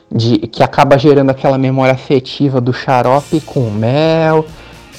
[0.09, 4.45] De, que acaba gerando aquela memória afetiva do xarope com mel,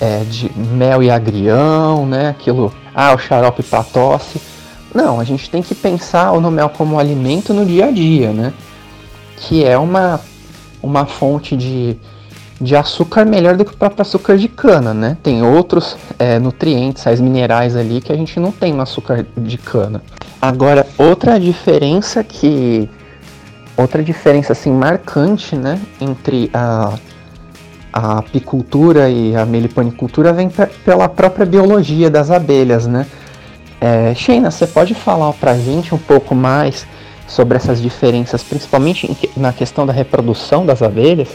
[0.00, 2.28] é, de mel e agrião, né?
[2.28, 4.40] Aquilo, ah, o xarope para tosse.
[4.94, 8.52] Não, a gente tem que pensar o mel como alimento no dia a dia, né?
[9.38, 10.20] que é uma,
[10.82, 11.96] uma fonte de,
[12.60, 15.16] de açúcar melhor do que o próprio açúcar de cana, né?
[15.22, 19.58] Tem outros é, nutrientes, sais minerais ali que a gente não tem no açúcar de
[19.58, 20.02] cana.
[20.40, 22.88] Agora, outra diferença que
[23.78, 26.98] outra diferença assim marcante, né, entre a
[27.90, 30.50] a apicultura e a meliponicultura vem
[30.84, 33.06] pela própria biologia das abelhas, né?
[33.80, 36.86] É, Sheina, você pode falar pra gente um pouco mais
[37.26, 41.28] sobre essas diferenças, principalmente na questão da reprodução das abelhas?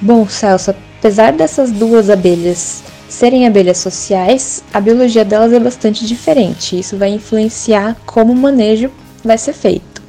[0.00, 6.78] Bom, Celso, apesar dessas duas abelhas serem abelhas sociais, a biologia delas é bastante diferente.
[6.78, 8.90] Isso vai influenciar como o manejo
[9.26, 10.02] vai ser feito.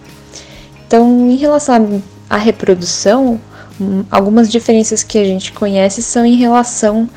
[0.88, 3.40] Então, em relação à reprodução,
[3.80, 7.10] hum, algumas diferenças que a gente conhece são em relação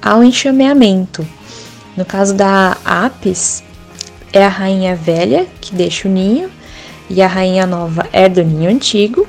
[0.00, 1.26] ao enxameamento.
[1.96, 3.62] No caso da apis,
[4.32, 6.50] é a rainha velha que deixa o ninho
[7.08, 9.26] e a rainha nova herda o ninho antigo.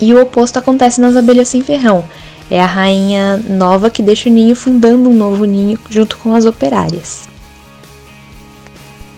[0.00, 2.04] E o oposto acontece nas abelhas sem ferrão.
[2.50, 6.44] é a rainha nova que deixa o ninho fundando um novo ninho junto com as
[6.44, 7.31] operárias.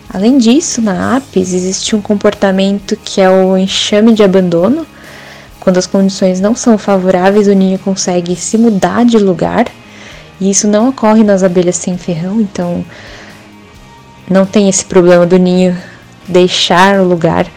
[0.09, 4.85] Além disso, na Apis existe um comportamento que é o enxame de abandono.
[5.59, 9.65] Quando as condições não são favoráveis, o ninho consegue se mudar de lugar,
[10.39, 12.85] e isso não ocorre nas abelhas sem ferrão, então
[14.29, 15.75] não tem esse problema do ninho
[16.27, 17.47] deixar o lugar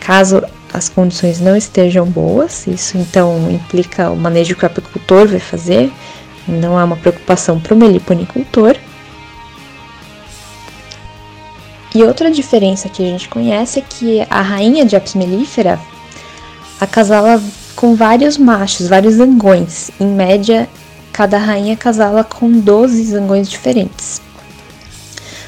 [0.00, 2.66] caso as condições não estejam boas.
[2.66, 5.92] Isso então implica o manejo que o apicultor vai fazer,
[6.48, 8.76] não é uma preocupação para o meliponicultor.
[11.94, 15.78] E outra diferença que a gente conhece é que a rainha de Apis mellifera
[16.80, 17.42] acasala
[17.74, 19.90] com vários machos, vários zangões.
[19.98, 20.68] Em média,
[21.12, 24.20] cada rainha casala com 12 zangões diferentes.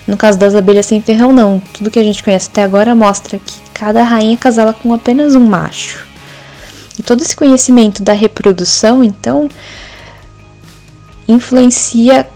[0.06, 1.62] No caso das abelhas sem ferrão, não.
[1.72, 5.44] Tudo que a gente conhece até agora mostra que cada rainha casala com apenas um
[5.46, 6.06] macho.
[6.98, 9.48] E todo esse conhecimento da reprodução, então,
[11.26, 12.28] influencia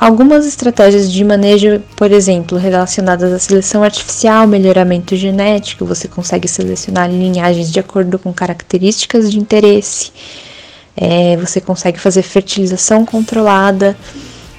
[0.00, 7.10] algumas estratégias de manejo, por exemplo, relacionadas à seleção artificial, melhoramento genético, você consegue selecionar
[7.10, 10.10] linhagens de acordo com características de interesse,
[10.96, 13.94] é, você consegue fazer fertilização controlada.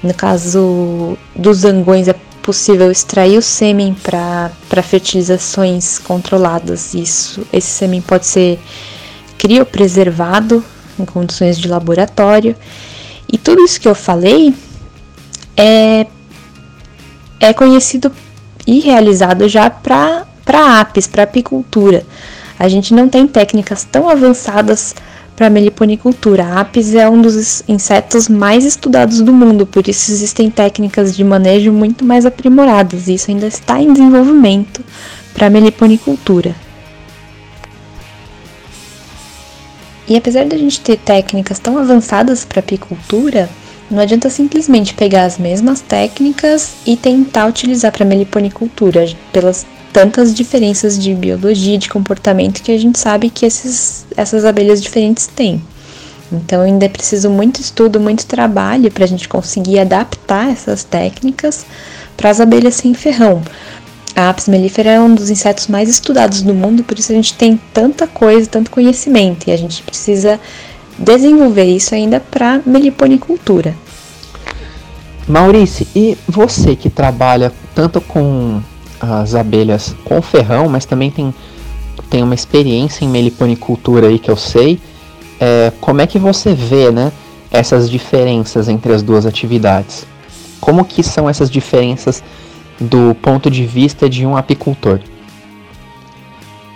[0.03, 4.51] No caso dos zangões, é possível extrair o sêmen para
[4.83, 6.93] fertilizações controladas.
[6.93, 8.59] Isso, esse sêmen pode ser
[9.39, 10.63] criopreservado
[10.99, 12.55] em condições de laboratório.
[13.31, 14.53] E tudo isso que eu falei
[15.61, 16.07] é,
[17.39, 18.11] é conhecido
[18.65, 20.25] e realizado já para
[20.79, 22.03] apis, para apicultura.
[22.57, 24.95] A gente não tem técnicas tão avançadas
[25.35, 26.45] para meliponicultura.
[26.45, 31.23] A apis é um dos insetos mais estudados do mundo, por isso existem técnicas de
[31.23, 33.07] manejo muito mais aprimoradas.
[33.07, 34.83] E isso ainda está em desenvolvimento
[35.33, 36.55] para meliponicultura.
[40.07, 43.49] E apesar da gente ter técnicas tão avançadas para apicultura,
[43.91, 50.97] não adianta simplesmente pegar as mesmas técnicas e tentar utilizar para meliponicultura, pelas tantas diferenças
[50.97, 55.61] de biologia de comportamento que a gente sabe que esses, essas abelhas diferentes têm.
[56.31, 61.65] Então ainda é preciso muito estudo, muito trabalho para a gente conseguir adaptar essas técnicas
[62.15, 63.41] para as abelhas sem ferrão.
[64.15, 67.33] A Apis mellifera é um dos insetos mais estudados do mundo, por isso a gente
[67.33, 70.39] tem tanta coisa, tanto conhecimento, e a gente precisa
[70.97, 73.75] desenvolver isso ainda para meliponicultura.
[75.27, 78.61] Maurício, e você que trabalha tanto com
[78.99, 81.33] as abelhas com ferrão, mas também tem,
[82.09, 84.79] tem uma experiência em meliponicultura aí que eu sei.
[85.39, 87.11] É, como é que você vê né,
[87.49, 90.05] essas diferenças entre as duas atividades?
[90.59, 92.23] Como que são essas diferenças
[92.79, 94.99] do ponto de vista de um apicultor?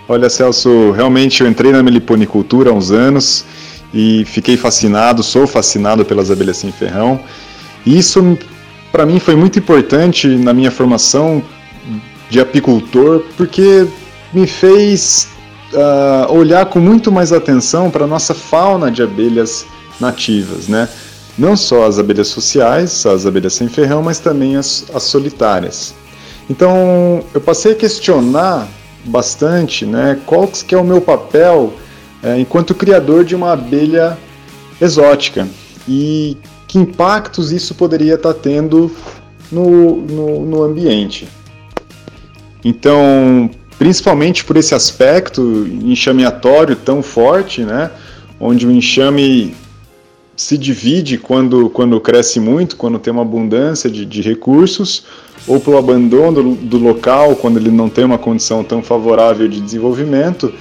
[0.08, 3.44] Olha, Celso, realmente eu entrei na meliponicultura há uns anos
[3.92, 7.20] e fiquei fascinado, sou fascinado pelas abelhas sem ferrão.
[7.84, 8.38] E isso,
[8.90, 11.42] para mim, foi muito importante na minha formação
[12.28, 13.86] de apicultor, porque
[14.32, 15.28] me fez
[15.72, 19.64] uh, olhar com muito mais atenção para a nossa fauna de abelhas
[20.00, 20.88] nativas, né?
[21.38, 25.94] Não só as abelhas sociais, as abelhas sem ferrão, mas também as, as solitárias.
[26.48, 28.68] Então, eu passei a questionar
[29.04, 31.72] bastante, né, qual que é o meu papel
[32.26, 34.18] é, enquanto criador de uma abelha
[34.80, 35.46] exótica
[35.88, 36.36] e
[36.66, 38.90] que impactos isso poderia estar tá tendo
[39.50, 41.28] no, no, no ambiente.
[42.64, 47.92] Então, principalmente por esse aspecto enxameatório tão forte, né,
[48.40, 49.54] onde o enxame
[50.36, 55.04] se divide quando, quando cresce muito, quando tem uma abundância de, de recursos,
[55.46, 59.60] ou pelo abandono do, do local, quando ele não tem uma condição tão favorável de
[59.60, 60.52] desenvolvimento.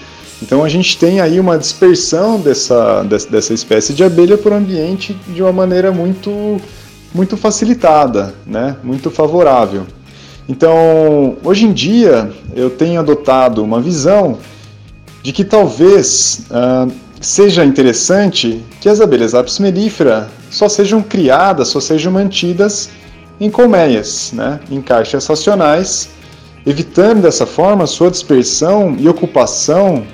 [0.41, 5.41] Então a gente tem aí uma dispersão dessa, dessa espécie de abelha por ambiente de
[5.41, 6.59] uma maneira muito,
[7.13, 8.75] muito facilitada, né?
[8.83, 9.85] muito favorável.
[10.47, 14.37] Então, hoje em dia, eu tenho adotado uma visão
[15.23, 21.79] de que talvez uh, seja interessante que as abelhas Apis mellifera só sejam criadas, só
[21.79, 22.89] sejam mantidas
[23.39, 26.09] em colmeias, né, em caixas racionais,
[26.65, 30.05] evitando dessa forma sua dispersão e ocupação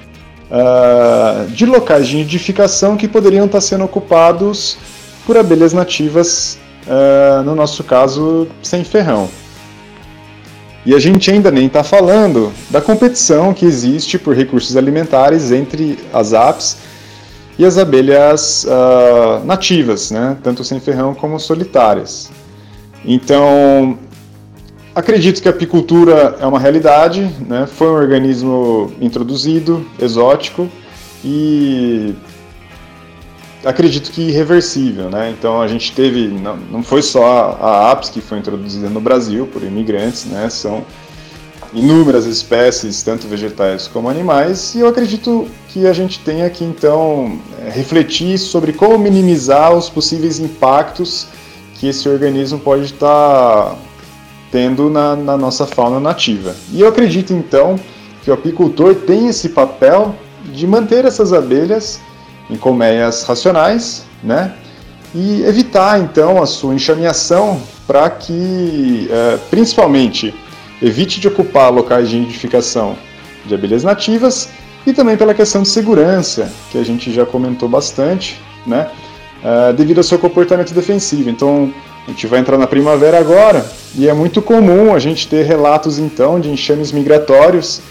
[0.51, 4.77] uh, de locais de nidificação que poderiam estar sendo ocupados
[5.25, 9.29] por abelhas nativas, uh, no nosso caso, sem ferrão.
[10.85, 15.99] E a gente ainda nem está falando da competição que existe por recursos alimentares entre
[16.11, 16.77] as apes
[17.57, 20.37] e as abelhas uh, nativas, né?
[20.43, 22.31] tanto sem ferrão como solitárias.
[23.05, 23.97] Então,
[24.95, 27.67] acredito que a apicultura é uma realidade, né?
[27.67, 30.69] foi um organismo introduzido, exótico,
[31.23, 32.15] e
[33.63, 35.29] acredito que irreversível, né?
[35.37, 39.45] Então a gente teve, não, não foi só a apis que foi introduzida no Brasil
[39.45, 40.49] por imigrantes, né?
[40.49, 40.83] São
[41.73, 47.39] inúmeras espécies, tanto vegetais como animais, e eu acredito que a gente tenha que então
[47.65, 51.27] é, refletir sobre como minimizar os possíveis impactos
[51.75, 53.75] que esse organismo pode estar
[54.51, 56.55] tendo na, na nossa fauna nativa.
[56.71, 57.79] E eu acredito então
[58.21, 61.99] que o apicultor tem esse papel de manter essas abelhas
[62.49, 64.53] em colmeias racionais, né?
[65.13, 70.33] E evitar então a sua enxameação para que, é, principalmente,
[70.81, 72.95] evite de ocupar locais de nidificação
[73.45, 74.49] de abelhas nativas
[74.85, 78.89] e também pela questão de segurança, que a gente já comentou bastante, né?
[79.43, 81.27] Uh, devido ao seu comportamento defensivo.
[81.27, 81.73] Então,
[82.07, 85.99] a gente vai entrar na primavera agora e é muito comum a gente ter relatos
[85.99, 87.81] então de enxames migratórios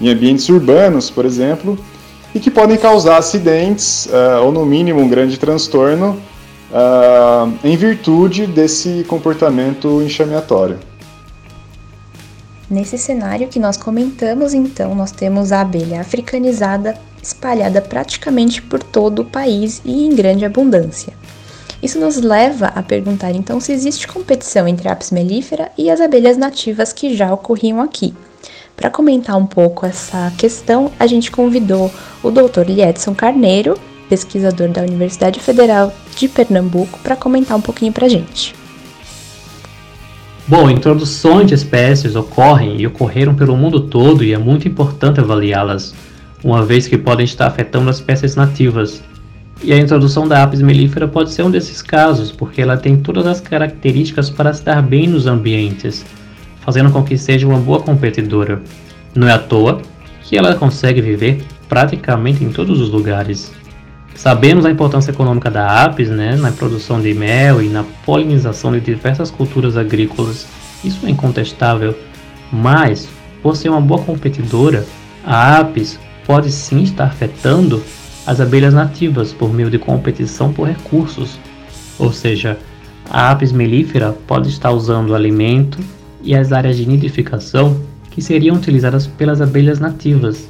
[0.00, 1.78] em ambientes urbanos, por exemplo,
[2.34, 6.20] e que podem causar acidentes uh, ou no mínimo um grande transtorno
[6.70, 10.78] uh, em virtude desse comportamento enxameatório.
[12.70, 19.22] Nesse cenário que nós comentamos, então, nós temos a abelha africanizada espalhada praticamente por todo
[19.22, 21.12] o país e em grande abundância.
[21.82, 26.00] Isso nos leva a perguntar então se existe competição entre a apis mellifera e as
[26.00, 28.14] abelhas nativas que já ocorriam aqui.
[28.76, 31.90] Para comentar um pouco essa questão, a gente convidou
[32.22, 32.66] o Dr.
[32.66, 33.78] Liedson Carneiro,
[34.08, 38.54] pesquisador da Universidade Federal de Pernambuco, para comentar um pouquinho para a gente.
[40.48, 45.94] Bom, introduções de espécies ocorrem e ocorreram pelo mundo todo e é muito importante avaliá-las,
[46.42, 49.02] uma vez que podem estar afetando as espécies nativas.
[49.62, 53.26] E a introdução da Apis mellifera pode ser um desses casos, porque ela tem todas
[53.26, 56.04] as características para se dar bem nos ambientes,
[56.60, 58.62] fazendo com que seja uma boa competidora.
[59.14, 59.82] Não é à toa
[60.22, 63.52] que ela consegue viver praticamente em todos os lugares.
[64.14, 68.80] Sabemos a importância econômica da apis né, na produção de mel e na polinização de
[68.80, 70.46] diversas culturas agrícolas.
[70.82, 71.94] Isso é incontestável.
[72.50, 73.08] Mas,
[73.42, 74.86] por ser uma boa competidora,
[75.24, 77.82] a apis pode sim estar afetando
[78.26, 81.38] as abelhas nativas por meio de competição por recursos.
[81.98, 82.58] Ou seja,
[83.08, 85.78] a apis mellifera pode estar usando alimento
[86.22, 90.48] e as áreas de nidificação que seriam utilizadas pelas abelhas nativas.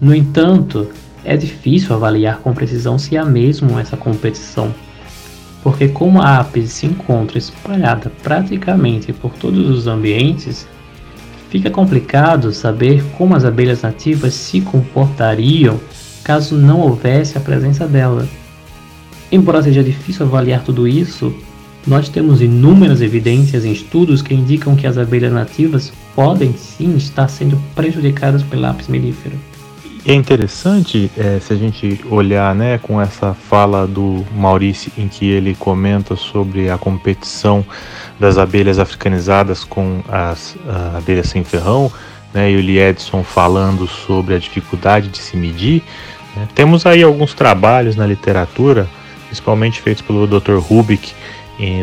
[0.00, 0.88] No entanto,
[1.24, 4.74] é difícil avaliar com precisão se há mesmo essa competição,
[5.62, 10.66] porque como a apis se encontra espalhada praticamente por todos os ambientes,
[11.50, 15.78] fica complicado saber como as abelhas nativas se comportariam
[16.22, 18.28] caso não houvesse a presença dela.
[19.30, 21.34] Embora seja difícil avaliar tudo isso,
[21.86, 27.28] nós temos inúmeras evidências em estudos que indicam que as abelhas nativas podem sim estar
[27.28, 29.34] sendo prejudicadas pela apis mellifera.
[30.04, 35.26] É interessante é, se a gente olhar né, com essa fala do Maurício em que
[35.26, 37.64] ele comenta sobre a competição
[38.18, 40.56] das abelhas africanizadas com as
[40.96, 41.90] abelhas sem ferrão,
[42.34, 45.84] né, e o Liedson falando sobre a dificuldade de se medir.
[46.36, 46.48] Né.
[46.54, 48.88] Temos aí alguns trabalhos na literatura,
[49.26, 50.58] principalmente feitos pelo Dr.
[50.58, 51.12] Rubik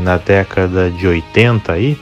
[0.04, 1.98] na década de 80 aí,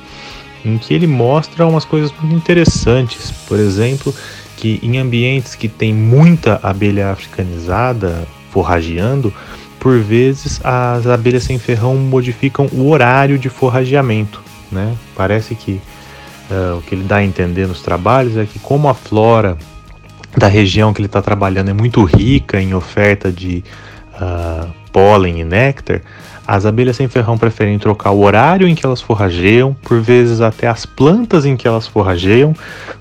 [0.66, 3.32] em que ele mostra umas coisas muito interessantes.
[3.48, 4.14] Por exemplo,
[4.56, 9.34] que em ambientes que tem muita abelha africanizada forrageando,
[9.80, 14.42] por vezes as abelhas sem ferrão modificam o horário de forrageamento.
[14.72, 14.96] Né?
[15.16, 15.80] Parece que
[16.50, 19.58] uh, o que ele dá a entender nos trabalhos é que, como a flora
[20.38, 23.64] da região que ele está trabalhando é muito rica em oferta de
[24.14, 26.02] uh, pólen e néctar,
[26.48, 30.68] as abelhas sem ferrão preferem trocar o horário em que elas forrageiam, por vezes até
[30.68, 32.56] as plantas em que elas forrageiam,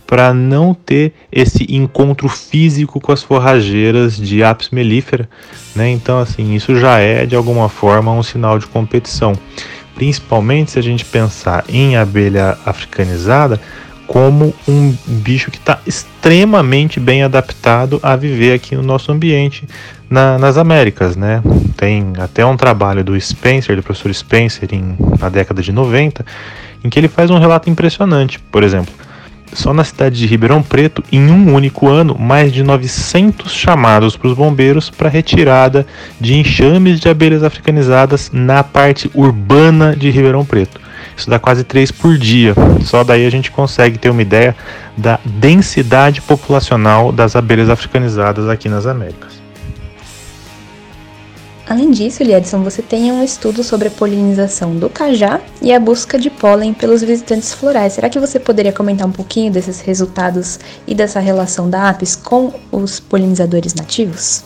[0.05, 5.29] para não ter esse encontro físico com as forrageiras de Apis mellifera.
[5.77, 5.91] Né?
[5.91, 9.35] Então, assim, isso já é de alguma forma um sinal de competição.
[9.95, 13.61] Principalmente se a gente pensar em abelha africanizada
[14.07, 19.67] como um bicho que está extremamente bem adaptado a viver aqui no nosso ambiente,
[20.09, 21.43] na, nas Américas, né?
[21.77, 26.25] Tem até um trabalho do Spencer, do professor Spencer, em, na década de 90,
[26.85, 28.39] em que ele faz um relato impressionante.
[28.39, 28.95] Por exemplo,
[29.53, 34.29] só na cidade de Ribeirão Preto, em um único ano, mais de 900 chamados para
[34.29, 35.87] os bombeiros para retirada
[36.21, 40.86] de enxames de abelhas africanizadas na parte urbana de Ribeirão Preto.
[41.17, 42.55] Isso dá quase 3 por dia.
[42.85, 44.55] Só daí a gente consegue ter uma ideia
[44.97, 49.47] da densidade populacional das abelhas africanizadas aqui nas Américas.
[51.69, 56.17] Além disso, Liedson, você tem um estudo sobre a polinização do cajá e a busca
[56.17, 57.95] de pólen pelos visitantes florais.
[57.95, 62.53] Será que você poderia comentar um pouquinho desses resultados e dessa relação da apis com
[62.71, 64.45] os polinizadores nativos?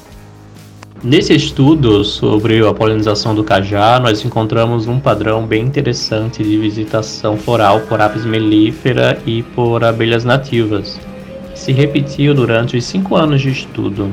[1.03, 7.39] Nesse estudo sobre a polinização do cajá, nós encontramos um padrão bem interessante de visitação
[7.39, 11.01] floral por apis mellifera e por abelhas nativas,
[11.55, 14.13] que se repetiu durante os cinco anos de estudo.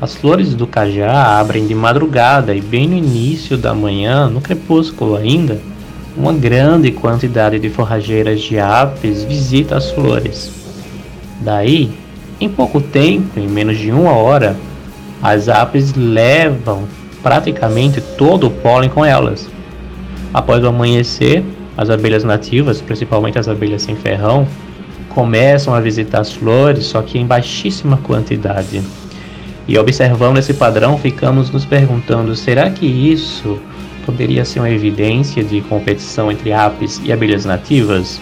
[0.00, 5.16] As flores do cajá abrem de madrugada e bem no início da manhã, no crepúsculo
[5.16, 5.60] ainda,
[6.16, 10.52] uma grande quantidade de forrageiras de apis visita as flores.
[11.40, 11.90] Daí,
[12.40, 14.56] em pouco tempo, em menos de uma hora,
[15.22, 16.88] as apes levam
[17.22, 19.48] praticamente todo o pólen com elas.
[20.34, 21.44] Após o amanhecer,
[21.76, 24.46] as abelhas nativas, principalmente as abelhas sem ferrão,
[25.08, 28.82] começam a visitar as flores, só que em baixíssima quantidade.
[29.68, 33.60] E observando esse padrão, ficamos nos perguntando: será que isso
[34.04, 38.20] poderia ser uma evidência de competição entre apes e abelhas nativas?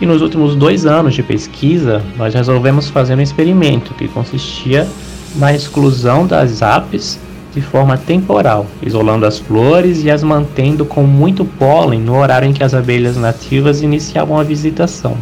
[0.00, 4.88] E nos últimos dois anos de pesquisa, nós resolvemos fazer um experimento que consistia
[5.34, 7.18] na exclusão das apes
[7.54, 12.52] de forma temporal, isolando as flores e as mantendo com muito pólen no horário em
[12.52, 15.16] que as abelhas nativas iniciavam a visitação.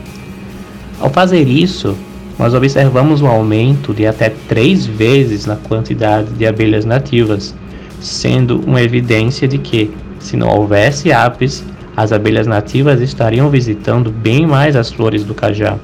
[0.99, 1.95] Ao fazer isso,
[2.39, 7.55] nós observamos um aumento de até três vezes na quantidade de abelhas nativas,
[8.01, 11.63] sendo uma evidência de que, se não houvesse apes,
[11.97, 15.77] as abelhas nativas estariam visitando bem mais as flores do cajá.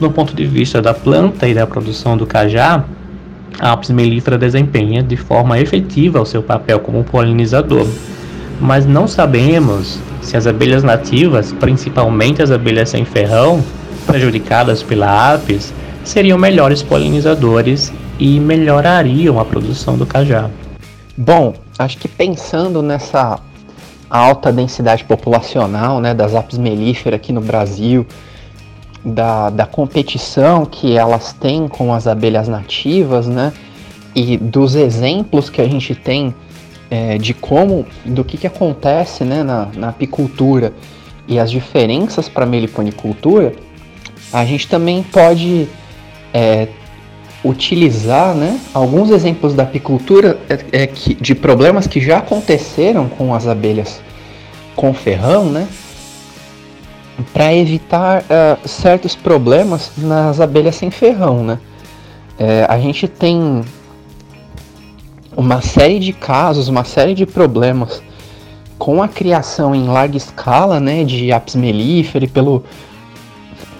[0.00, 2.82] Do ponto de vista da planta e da produção do cajá,
[3.60, 7.86] a Apis mellifera desempenha de forma efetiva o seu papel como polinizador,
[8.58, 13.62] mas não sabemos se as abelhas nativas, principalmente as abelhas sem ferrão,
[14.06, 15.70] prejudicadas pela Apis,
[16.02, 20.48] seriam melhores polinizadores e melhorariam a produção do cajá.
[21.14, 23.38] Bom, acho que pensando nessa
[24.08, 28.06] alta densidade populacional né, das Apis mellifera aqui no Brasil,
[29.04, 33.52] da, da competição que elas têm com as abelhas nativas, né?
[34.14, 36.34] E dos exemplos que a gente tem
[36.90, 40.72] é, de como, do que, que acontece né, na, na apicultura
[41.28, 43.52] e as diferenças para a meliponicultura,
[44.32, 45.68] a gente também pode
[46.34, 46.66] é,
[47.44, 53.34] utilizar né, alguns exemplos da apicultura é, é, que, de problemas que já aconteceram com
[53.34, 54.02] as abelhas
[54.74, 55.68] com ferrão, né?
[57.32, 61.58] Para evitar uh, certos problemas nas abelhas sem ferrão, né?
[62.38, 63.62] É, a gente tem
[65.36, 68.02] uma série de casos, uma série de problemas
[68.78, 72.64] com a criação em larga escala, né, de apis mellifera pelo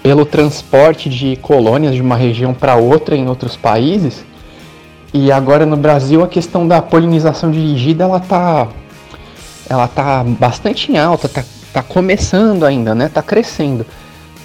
[0.03, 4.23] pelo transporte de colônias de uma região para outra em outros países.
[5.13, 8.67] E agora no Brasil a questão da polinização dirigida ela tá
[9.67, 13.05] ela tá bastante em alta, tá está começando ainda, né?
[13.05, 13.85] Está crescendo.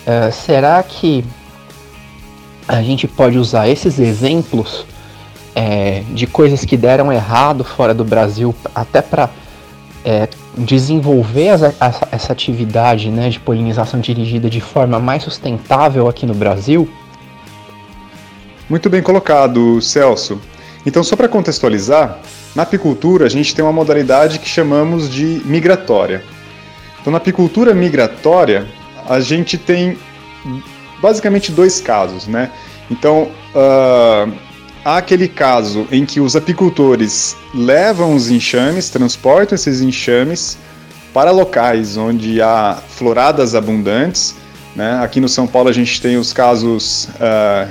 [0.06, 1.24] Uh, será que
[2.68, 4.86] a gente pode usar esses exemplos
[5.54, 9.30] é, de coisas que deram errado fora do Brasil até para
[10.04, 11.74] é, desenvolver essa,
[12.10, 16.88] essa, atividade né, de polinização dirigida de forma mais sustentável aqui no Brasil?
[18.68, 20.40] Muito bem colocado, Celso.
[20.84, 22.18] Então, só para contextualizar,
[22.54, 26.22] na apicultura a gente tem uma modalidade que chamamos de migratória.
[27.06, 28.66] Então, na apicultura migratória,
[29.08, 29.96] a gente tem
[31.00, 32.50] basicamente dois casos, né?
[32.90, 34.32] Então, uh,
[34.84, 40.58] há aquele caso em que os apicultores levam os enxames, transportam esses enxames
[41.14, 44.34] para locais onde há floradas abundantes.
[44.74, 44.98] Né?
[45.00, 47.70] Aqui no São Paulo a gente tem os casos uh,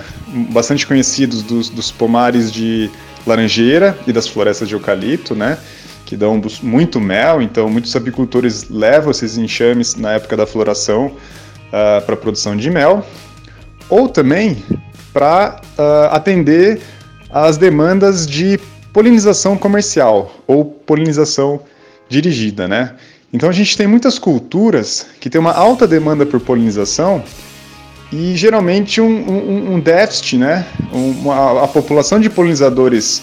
[0.53, 2.89] bastante conhecidos dos, dos pomares de
[3.27, 5.57] laranjeira e das florestas de eucalipto, né?
[6.05, 11.15] Que dão muito mel, então muitos apicultores levam esses enxames na época da floração uh,
[11.73, 13.05] ah, para produção de mel,
[13.89, 14.63] ou também
[15.11, 16.79] para uh, atender
[17.29, 18.59] às demandas de
[18.93, 21.59] polinização comercial ou polinização
[22.07, 22.95] dirigida, né?
[23.33, 27.23] Então a gente tem muitas culturas que têm uma alta demanda por polinização
[28.11, 30.65] e geralmente um, um, um déficit, né?
[31.61, 33.21] A população de polinizadores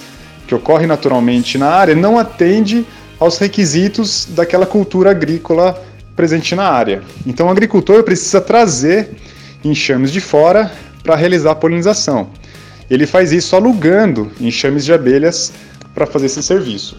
[0.53, 2.84] que ocorre naturalmente na área não atende
[3.18, 5.82] aos requisitos daquela cultura agrícola
[6.14, 7.03] presente na área.
[7.26, 9.11] Então o agricultor precisa trazer
[9.64, 10.70] enxames de fora
[11.03, 12.28] para realizar a polinização.
[12.90, 15.53] Ele faz isso alugando enxames de abelhas
[15.94, 16.98] para fazer esse serviço.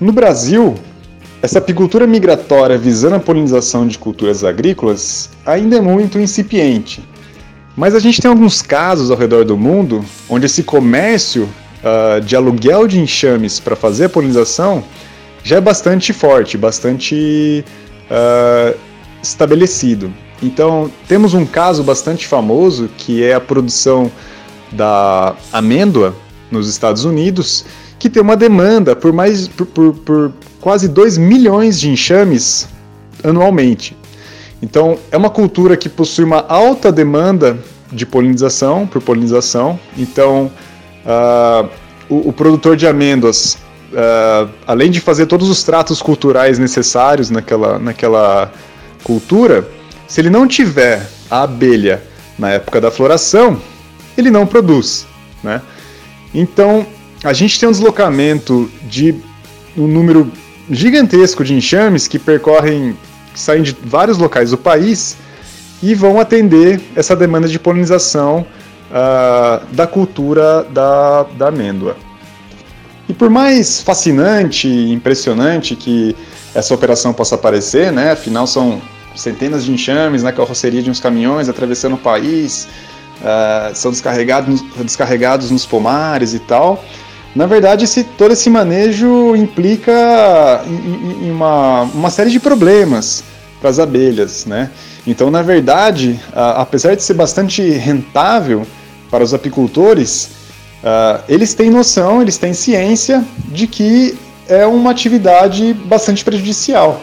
[0.00, 0.74] No Brasil,
[1.42, 7.06] essa apicultura migratória visando a polinização de culturas agrícolas ainda é muito incipiente.
[7.76, 11.48] Mas a gente tem alguns casos ao redor do mundo onde esse comércio
[11.82, 14.84] uh, de aluguel de enxames para fazer a polinização
[15.44, 17.64] já é bastante forte, bastante
[18.10, 18.78] uh,
[19.22, 20.12] estabelecido.
[20.42, 24.10] Então, temos um caso bastante famoso que é a produção
[24.70, 26.14] da amêndoa
[26.50, 27.64] nos Estados Unidos,
[27.98, 32.68] que tem uma demanda por mais por, por, por quase 2 milhões de enxames
[33.22, 33.96] anualmente.
[34.60, 37.58] Então, é uma cultura que possui uma alta demanda
[37.92, 39.78] de polinização, por polinização.
[39.98, 40.50] Então,
[41.04, 41.68] uh,
[42.08, 43.58] o, o, produtor de amêndoas,
[43.92, 48.52] uh, além de fazer todos os tratos culturais necessários naquela, naquela
[49.02, 49.68] cultura,
[50.06, 52.02] se ele não tiver a abelha
[52.38, 53.60] na época da floração,
[54.16, 55.06] ele não produz,
[55.42, 55.62] né?
[56.34, 56.86] Então,
[57.22, 59.14] a gente tem um deslocamento de
[59.76, 60.30] um número
[60.70, 62.96] gigantesco de enxames que percorrem,
[63.32, 65.16] que saem de vários locais do país
[65.82, 68.46] e vão atender essa demanda de polinização
[68.92, 71.96] uh, da cultura da, da amêndoa.
[73.08, 76.14] E por mais fascinante e impressionante que
[76.54, 78.80] essa operação possa parecer, né, afinal são
[79.16, 82.68] centenas de enxames na carroceria de uns caminhões atravessando o país,
[83.20, 86.82] uh, são descarregados, descarregados nos pomares e tal.
[87.34, 93.24] Na verdade, esse, todo esse manejo implica em, em uma, uma série de problemas
[93.58, 94.70] para as abelhas, né?
[95.06, 98.66] Então, na verdade, uh, apesar de ser bastante rentável
[99.12, 100.30] para os apicultores,
[100.82, 106.98] uh, eles têm noção, eles têm ciência de que é uma atividade bastante prejudicial.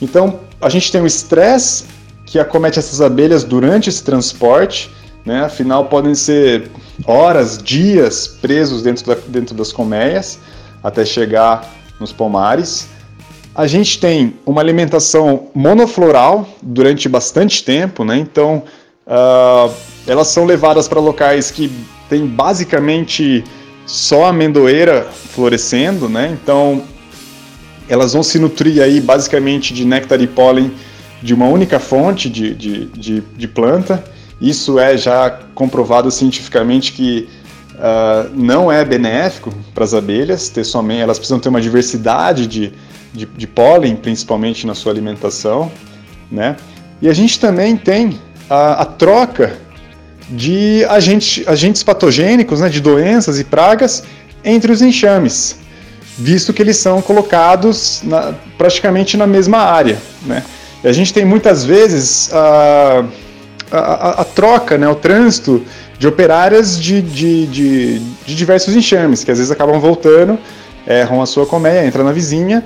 [0.00, 1.86] Então, a gente tem o estresse
[2.24, 4.88] que acomete essas abelhas durante esse transporte,
[5.26, 5.42] né?
[5.42, 6.70] afinal podem ser
[7.04, 10.38] horas, dias presos dentro, da, dentro das colmeias
[10.84, 12.86] até chegar nos pomares.
[13.52, 18.16] A gente tem uma alimentação monofloral durante bastante tempo, né?
[18.16, 18.62] então
[19.04, 19.70] uh,
[20.06, 21.70] elas são levadas para locais que
[22.08, 23.44] tem basicamente
[23.86, 26.36] só amendoeira florescendo, né?
[26.40, 26.82] então
[27.88, 30.72] elas vão se nutrir aí basicamente de néctar e pólen
[31.22, 34.02] de uma única fonte de, de, de, de planta.
[34.40, 37.28] Isso é já comprovado cientificamente que
[37.74, 42.72] uh, não é benéfico para as abelhas, ter somente, elas precisam ter uma diversidade de,
[43.12, 45.70] de, de pólen, principalmente na sua alimentação.
[46.30, 46.56] Né?
[47.02, 49.58] E a gente também tem a, a troca
[50.30, 54.04] de agentes, agentes patogênicos, né, de doenças e pragas
[54.44, 55.58] entre os enxames
[56.20, 59.98] visto que eles são colocados na, praticamente na mesma área.
[60.26, 60.44] Né?
[60.84, 63.04] E a gente tem muitas vezes a,
[63.72, 65.62] a, a troca, né, o trânsito
[65.98, 70.38] de operárias de, de, de, de, diversos enxames, que às vezes acabam voltando,
[70.86, 72.64] erram a sua colmeia, entra na vizinha,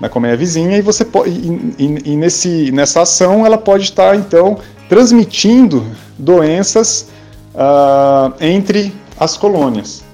[0.00, 4.16] na colmeia vizinha, e você pode, e, e, e nesse, nessa ação ela pode estar
[4.16, 4.58] então
[4.88, 5.84] transmitindo
[6.18, 7.08] doenças
[7.54, 10.04] uh, entre as colônias.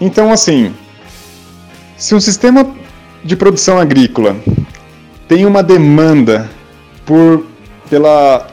[0.00, 0.74] Então, assim,
[1.96, 2.66] se um sistema
[3.24, 4.36] de produção agrícola
[5.28, 6.50] tem uma demanda
[7.06, 7.46] por,
[7.88, 8.48] pela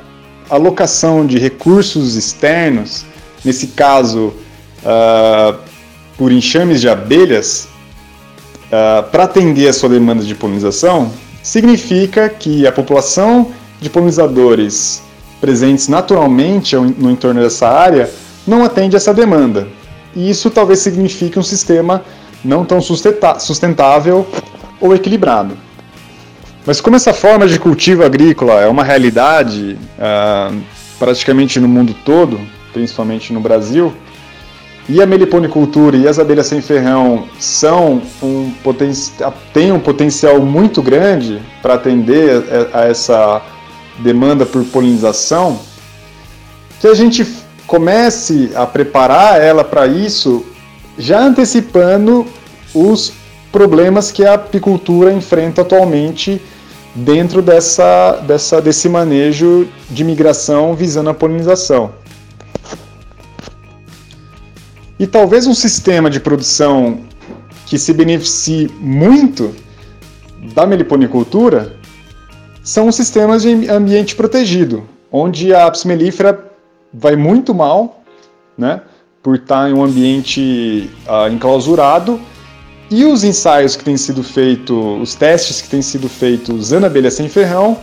[0.50, 3.06] alocação de recursos externos,
[3.44, 4.34] nesse caso
[4.84, 5.58] uh,
[6.18, 7.68] por enxames de abelhas,
[8.68, 11.12] uh, para atender a sua demanda de polinização,
[11.42, 15.02] significa que a população de polinizadores
[15.40, 18.10] presentes naturalmente no entorno dessa área
[18.46, 19.68] não atende essa demanda.
[20.16, 22.04] E isso talvez signifique um sistema
[22.44, 24.28] não tão sustentável
[24.80, 25.58] ou equilibrado.
[26.66, 30.60] Mas como essa forma de cultivo agrícola é uma realidade uh,
[30.98, 32.40] praticamente no mundo todo,
[32.74, 33.94] principalmente no Brasil,
[34.88, 38.52] e a meliponicultura e as abelhas sem ferrão são um
[39.54, 43.40] têm um potencial muito grande para atender a essa
[44.02, 45.60] demanda por polinização,
[46.80, 47.26] que a gente
[47.68, 50.46] comece a preparar ela para isso
[50.98, 52.26] já antecipando
[52.74, 53.14] os
[53.52, 56.42] problemas que a apicultura enfrenta atualmente
[56.94, 61.94] dentro dessa, dessa, desse manejo de migração visando a polinização.
[65.00, 67.02] E talvez um sistema de produção
[67.66, 69.56] que se beneficie muito
[70.54, 71.79] da meliponicultura
[72.70, 76.52] são os sistemas de ambiente protegido, onde a apis mellifera
[76.94, 78.04] vai muito mal,
[78.56, 78.82] né?
[79.24, 82.22] por estar em um ambiente uh, enclausurado
[82.92, 87.10] e os ensaios que têm sido feitos, os testes que têm sido feitos usando abelha
[87.10, 87.76] sem ferrão,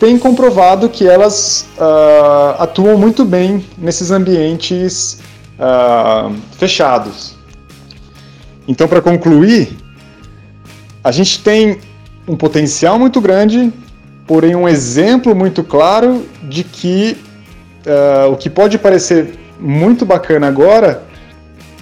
[0.00, 5.20] têm comprovado que elas uh, atuam muito bem nesses ambientes
[5.60, 7.36] uh, fechados.
[8.66, 9.76] Então, para concluir,
[11.04, 11.78] a gente tem
[12.26, 13.72] um potencial muito grande,
[14.26, 17.16] porém um exemplo muito claro de que
[17.86, 21.02] uh, o que pode parecer muito bacana agora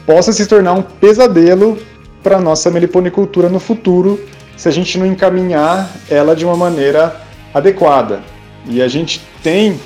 [0.06, 1.78] possa se tornar um pesadelo
[2.22, 4.20] para a nossa meliponicultura no futuro
[4.56, 7.20] se a gente não encaminhar ela de uma maneira
[7.52, 8.22] adequada.
[8.66, 9.78] E a gente tem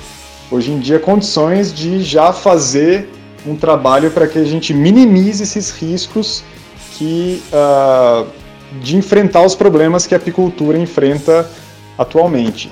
[0.51, 3.09] hoje em dia condições de já fazer
[3.45, 6.43] um trabalho para que a gente minimize esses riscos
[6.97, 8.27] que uh,
[8.81, 11.49] de enfrentar os problemas que a apicultura enfrenta
[11.97, 12.71] atualmente.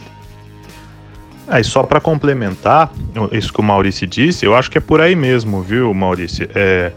[1.50, 2.92] E só para complementar
[3.32, 6.48] isso que o Maurício disse, eu acho que é por aí mesmo, viu, Maurício?
[6.54, 6.92] É,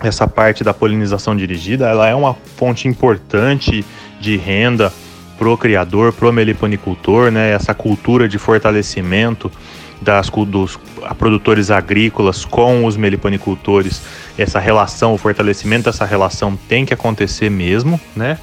[0.00, 3.84] essa parte da polinização dirigida, ela é uma fonte importante
[4.20, 4.92] de renda
[5.36, 7.50] pro criador, pro meliponicultor, né?
[7.50, 9.50] Essa cultura de fortalecimento
[10.00, 10.78] das, dos
[11.18, 14.02] produtores agrícolas com os meliponicultores,
[14.36, 18.38] essa relação, o fortalecimento dessa relação tem que acontecer mesmo, né?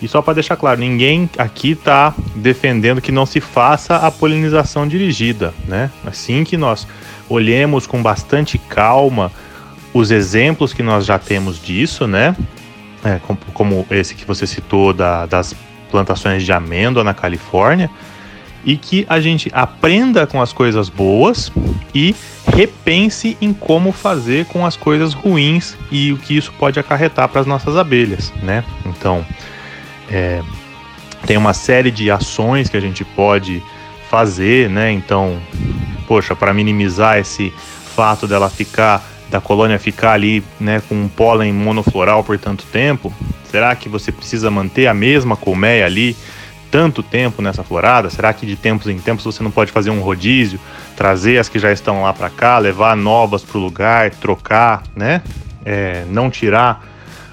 [0.00, 4.86] E só para deixar claro, ninguém aqui está defendendo que não se faça a polinização
[4.86, 5.90] dirigida, né?
[6.04, 6.86] Assim que nós
[7.28, 9.32] olhemos com bastante calma
[9.94, 12.36] os exemplos que nós já temos disso, né?
[13.04, 13.20] É,
[13.54, 15.54] como, esse que você citou da, das
[15.90, 17.90] plantações de amêndoa na Califórnia,
[18.66, 21.52] e que a gente aprenda com as coisas boas
[21.94, 22.14] e
[22.52, 27.40] repense em como fazer com as coisas ruins e o que isso pode acarretar para
[27.40, 28.64] as nossas abelhas, né?
[28.84, 29.24] Então,
[30.10, 30.42] é,
[31.24, 33.62] tem uma série de ações que a gente pode
[34.10, 34.90] fazer, né?
[34.90, 35.40] Então,
[36.08, 37.52] poxa, para minimizar esse
[37.94, 43.12] fato dela ficar da colônia ficar ali, né, com um pólen monofloral por tanto tempo,
[43.50, 46.16] será que você precisa manter a mesma colmeia ali
[46.76, 48.10] tanto tempo nessa florada?
[48.10, 50.60] Será que de tempos em tempos você não pode fazer um rodízio,
[50.94, 55.22] trazer as que já estão lá para cá, levar novas para o lugar, trocar, né?
[55.64, 56.84] É, não tirar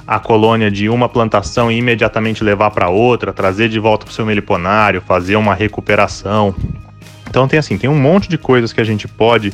[0.08, 4.16] a colônia de uma plantação e imediatamente levar para outra, trazer de volta para o
[4.16, 6.56] seu meliponário, fazer uma recuperação.
[7.30, 9.52] Então tem assim, tem um monte de coisas que a gente pode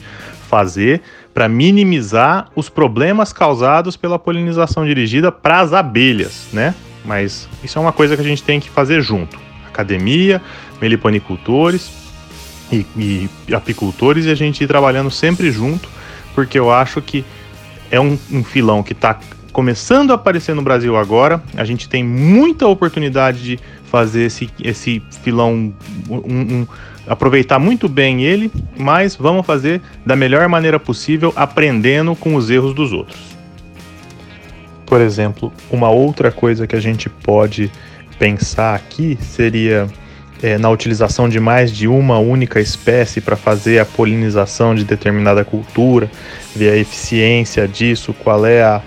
[0.47, 1.01] fazer
[1.33, 6.75] para minimizar os problemas causados pela polinização dirigida para as abelhas, né?
[7.03, 9.48] Mas isso é uma coisa que a gente tem que fazer junto.
[9.79, 10.41] Academia,
[10.81, 11.89] meliponicultores
[12.71, 15.89] e, e apicultores e a gente ir trabalhando sempre junto,
[16.35, 17.23] porque eu acho que
[17.89, 19.17] é um, um filão que está
[19.53, 21.41] começando a aparecer no Brasil agora.
[21.55, 25.73] A gente tem muita oportunidade de fazer esse, esse filão,
[26.09, 26.67] um, um,
[27.07, 32.73] aproveitar muito bem ele, mas vamos fazer da melhor maneira possível, aprendendo com os erros
[32.73, 33.19] dos outros.
[34.85, 37.71] Por exemplo, uma outra coisa que a gente pode
[38.19, 39.87] pensar aqui seria
[40.43, 45.43] é, na utilização de mais de uma única espécie para fazer a polinização de determinada
[45.43, 46.11] cultura,
[46.55, 48.81] ver a eficiência disso, qual é a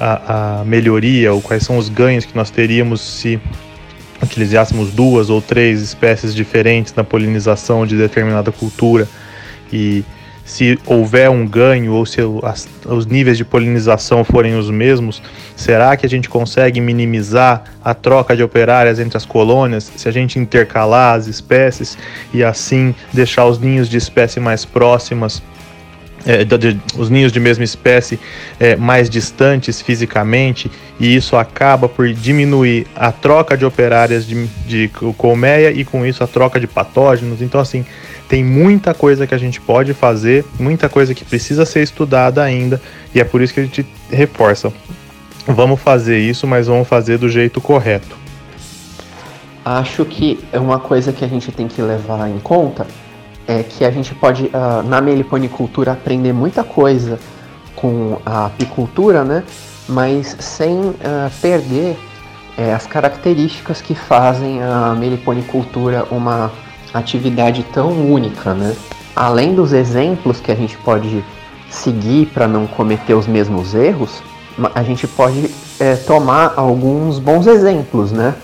[0.00, 3.38] a, a melhoria ou quais são os ganhos que nós teríamos se
[4.22, 9.06] utilizássemos duas ou três espécies diferentes na polinização de determinada cultura.
[9.70, 10.02] E
[10.44, 15.22] se houver um ganho ou se as, os níveis de polinização forem os mesmos,
[15.60, 20.10] será que a gente consegue minimizar a troca de operárias entre as colônias se a
[20.10, 21.98] gente intercalar as espécies
[22.32, 25.42] e assim deixar os ninhos de espécie mais próximas
[26.26, 28.18] é, de, os ninhos de mesma espécie
[28.58, 34.90] é, mais distantes fisicamente e isso acaba por diminuir a troca de operárias de, de
[35.16, 37.40] colmeia e com isso a troca de patógenos.
[37.42, 37.84] Então assim
[38.28, 42.80] tem muita coisa que a gente pode fazer, muita coisa que precisa ser estudada ainda
[43.14, 44.72] e é por isso que a gente reforça.
[45.54, 48.16] Vamos fazer isso, mas vamos fazer do jeito correto.
[49.64, 52.86] Acho que é uma coisa que a gente tem que levar em conta
[53.46, 57.18] é que a gente pode, uh, na meliponicultura, aprender muita coisa
[57.74, 59.42] com a apicultura, né?
[59.88, 60.94] Mas sem uh,
[61.42, 61.98] perder
[62.56, 66.52] é, as características que fazem a meliponicultura uma
[66.94, 68.76] atividade tão única, né?
[69.16, 71.24] Além dos exemplos que a gente pode
[71.68, 74.22] seguir para não cometer os mesmos erros,
[74.74, 78.34] a gente pode é, tomar alguns bons exemplos, né?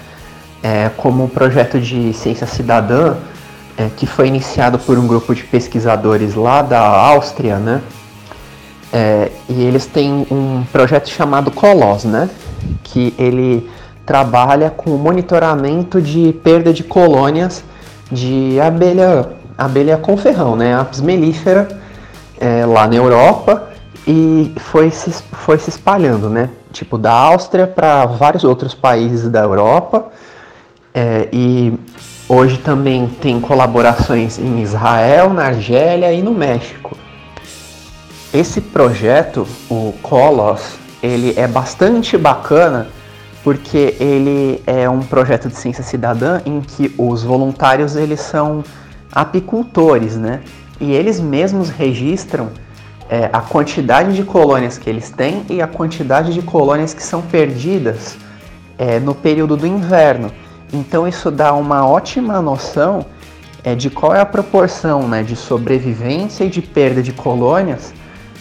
[0.62, 3.16] É, como o projeto de ciência cidadã,
[3.76, 7.82] é, que foi iniciado por um grupo de pesquisadores lá da Áustria, né?
[8.92, 12.30] É, e eles têm um projeto chamado Colos, né?
[12.82, 13.68] Que ele
[14.04, 17.64] trabalha com o monitoramento de perda de colônias
[18.10, 20.78] de abelha, abelha com ferrão, né?
[20.78, 21.68] Apis mellifera,
[22.40, 23.65] é, lá na Europa
[24.06, 26.50] e foi se, foi se espalhando, né?
[26.72, 30.06] Tipo, da Áustria para vários outros países da Europa.
[30.94, 31.78] É, e
[32.28, 36.96] Hoje também tem colaborações em Israel, na Argélia e no México.
[38.34, 42.88] Esse projeto, o Colos, ele é bastante bacana
[43.44, 48.64] porque ele é um projeto de ciência cidadã em que os voluntários eles são
[49.12, 50.40] apicultores, né?
[50.80, 52.48] E eles mesmos registram
[53.08, 57.22] é, a quantidade de colônias que eles têm e a quantidade de colônias que são
[57.22, 58.16] perdidas
[58.78, 60.32] é, no período do inverno.
[60.72, 63.06] Então isso dá uma ótima noção
[63.62, 67.92] é de qual é a proporção né, de sobrevivência e de perda de colônias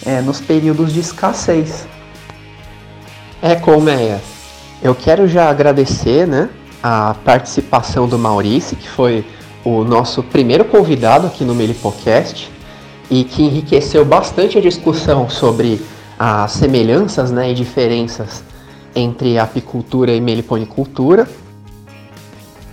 [0.06, 1.88] é, nos períodos de escassez.
[3.42, 4.22] É, Colmeia,
[4.84, 6.50] eu quero já agradecer né,
[6.82, 9.26] a participação do Maurício, que foi
[9.64, 12.52] o nosso primeiro convidado aqui no Melipocast
[13.10, 15.82] e que enriqueceu bastante a discussão sobre
[16.18, 18.44] as semelhanças né, e diferenças
[18.96, 21.28] entre apicultura e meliponicultura.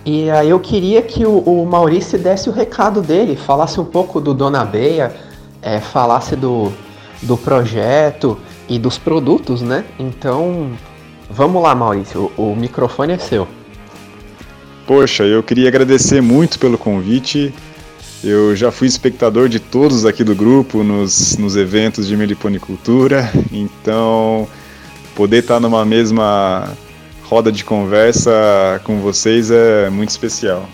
[0.05, 4.19] E aí eu queria que o, o Maurício desse o recado dele, falasse um pouco
[4.19, 5.15] do Dona Beia,
[5.61, 6.71] é, falasse do,
[7.21, 9.85] do projeto e dos produtos, né?
[9.97, 10.71] Então,
[11.29, 13.47] vamos lá, Maurício, o, o microfone é seu.
[14.85, 17.53] Poxa, eu queria agradecer muito pelo convite.
[18.23, 24.47] Eu já fui espectador de todos aqui do grupo nos, nos eventos de meliponicultura, então
[25.13, 26.71] poder estar numa mesma
[27.23, 30.69] roda de conversa com vocês é muito especial.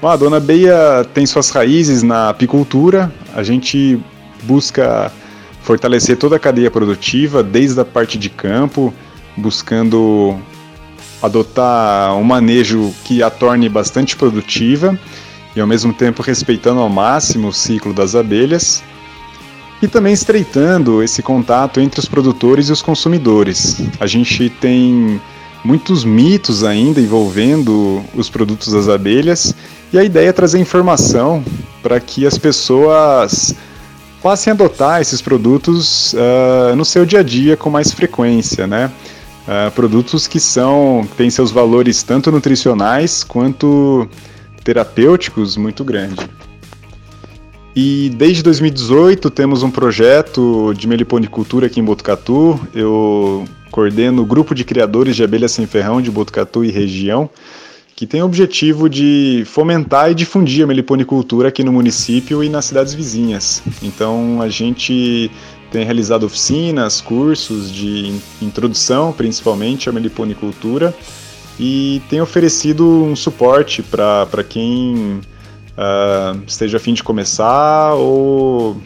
[0.00, 3.12] Bom, a Dona Beia tem suas raízes na apicultura.
[3.34, 4.00] A gente
[4.44, 5.12] busca
[5.60, 8.94] fortalecer toda a cadeia produtiva, desde a parte de campo,
[9.36, 10.34] buscando
[11.20, 14.98] adotar um manejo que a torne bastante produtiva
[15.58, 18.80] e ao mesmo tempo respeitando ao máximo o ciclo das abelhas
[19.82, 23.76] e também estreitando esse contato entre os produtores e os consumidores.
[23.98, 25.20] A gente tem
[25.64, 29.52] muitos mitos ainda envolvendo os produtos das abelhas
[29.92, 31.44] e a ideia é trazer informação
[31.82, 33.52] para que as pessoas
[34.22, 38.92] passem a adotar esses produtos uh, no seu dia a dia com mais frequência, né?
[39.46, 44.08] Uh, produtos que são têm seus valores tanto nutricionais quanto
[44.68, 46.28] terapêuticos muito grande.
[47.74, 52.60] E desde 2018 temos um projeto de meliponicultura aqui em Botucatu.
[52.74, 57.30] Eu coordeno o grupo de criadores de abelhas sem ferrão de Botucatu e região,
[57.96, 62.66] que tem o objetivo de fomentar e difundir a meliponicultura aqui no município e nas
[62.66, 63.62] cidades vizinhas.
[63.82, 65.30] Então a gente
[65.72, 70.94] tem realizado oficinas, cursos de introdução, principalmente à meliponicultura,
[71.58, 75.20] e tem oferecido um suporte para quem
[75.76, 78.80] uh, esteja a fim de começar ou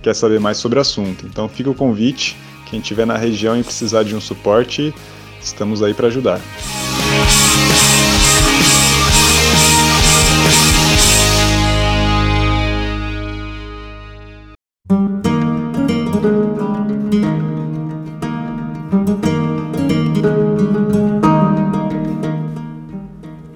[0.00, 1.26] quer saber mais sobre o assunto.
[1.26, 2.36] Então fica o convite,
[2.70, 4.94] quem estiver na região e precisar de um suporte,
[5.40, 6.40] estamos aí para ajudar.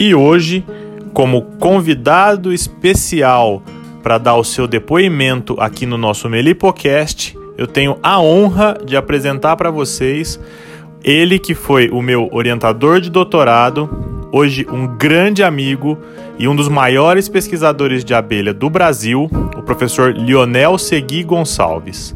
[0.07, 0.65] E hoje
[1.13, 3.61] como convidado especial
[4.05, 9.57] para dar o seu depoimento aqui no nosso Melipocast, eu tenho a honra de apresentar
[9.57, 10.39] para vocês
[11.03, 15.99] ele que foi o meu orientador de doutorado, hoje um grande amigo
[16.39, 22.15] e um dos maiores pesquisadores de abelha do Brasil, o professor Lionel Segui Gonçalves.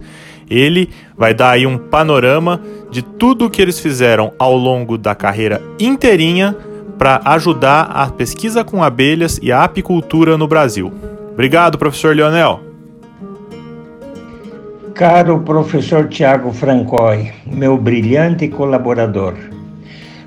[0.48, 5.12] Ele vai dar aí um panorama de tudo o que eles fizeram ao longo da
[5.12, 6.56] carreira inteirinha
[7.00, 10.92] para ajudar a pesquisa com abelhas e a apicultura no Brasil.
[11.32, 12.60] Obrigado, professor Leonel.
[14.94, 19.32] Caro professor Tiago Francoi, meu brilhante colaborador,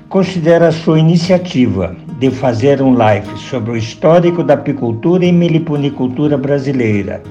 [0.08, 6.36] considero a sua iniciativa de fazer um live sobre o histórico da apicultura e meliponicultura
[6.36, 7.22] brasileira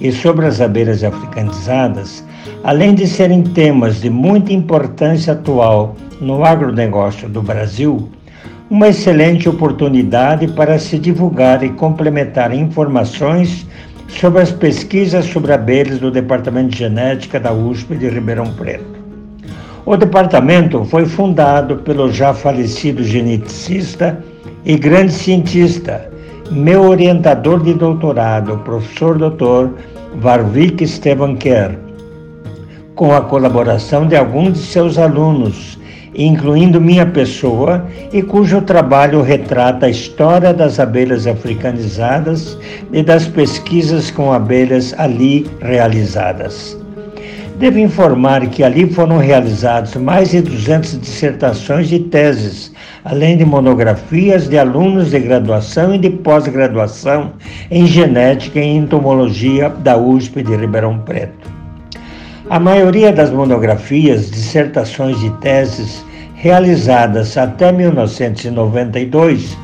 [0.00, 2.24] e sobre as abelhas africanizadas,
[2.62, 8.08] além de serem temas de muita importância atual no agronegócio do Brasil,
[8.74, 13.64] uma excelente oportunidade para se divulgar e complementar informações
[14.08, 18.98] sobre as pesquisas sobre abelhas do Departamento de Genética da USP de Ribeirão Preto.
[19.86, 24.18] O departamento foi fundado pelo já falecido geneticista
[24.64, 26.10] e grande cientista,
[26.50, 29.68] meu orientador de doutorado, professor Dr.
[30.16, 31.78] Varvik Esteban Kerr,
[32.96, 35.78] com a colaboração de alguns de seus alunos
[36.14, 42.58] incluindo minha pessoa, e cujo trabalho retrata a história das abelhas africanizadas
[42.92, 46.76] e das pesquisas com abelhas ali realizadas.
[47.56, 52.72] Devo informar que ali foram realizadas mais de 200 dissertações e teses,
[53.04, 57.32] além de monografias de alunos de graduação e de pós-graduação
[57.70, 61.43] em genética e entomologia da USP de Ribeirão Preto.
[62.50, 69.56] A maioria das monografias, dissertações e teses realizadas até 1992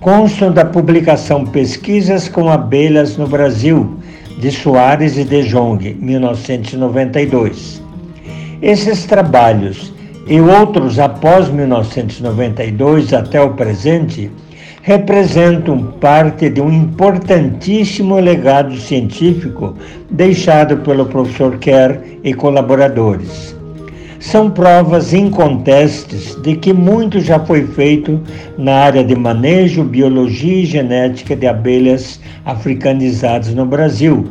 [0.00, 3.98] constam da publicação Pesquisas com Abelhas no Brasil,
[4.38, 7.82] de Soares e de Jong, 1992.
[8.62, 9.92] Esses trabalhos
[10.26, 14.30] e outros após 1992 até o presente
[14.86, 19.74] representam parte de um importantíssimo legado científico
[20.10, 23.56] deixado pelo professor Kerr e colaboradores.
[24.20, 28.20] São provas incontestes de que muito já foi feito
[28.58, 34.28] na área de manejo, biologia e genética de abelhas africanizadas no Brasil,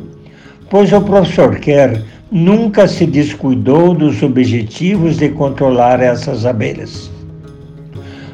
[0.69, 1.99] pois o professor Kerr
[2.31, 7.12] nunca se descuidou dos objetivos de controlar essas abelhas.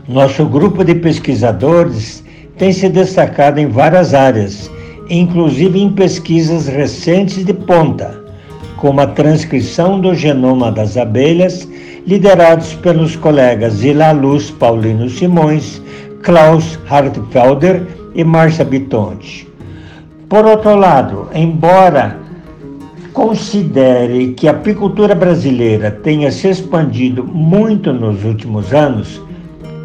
[0.10, 2.24] Nosso grupo de pesquisadores
[2.58, 4.68] tem se destacado em várias áreas,
[5.08, 8.20] inclusive em pesquisas recentes de ponta,
[8.78, 11.70] como a transcrição do genoma das abelhas,
[12.08, 15.80] liderados pelos colegas Zila Luz Paulino Simões,
[16.24, 17.86] Klaus Hartfelder
[18.16, 19.48] e Marcia Bitonti.
[20.28, 22.18] Por outro lado, embora
[23.14, 29.22] considere que a apicultura brasileira tenha se expandido muito nos últimos anos,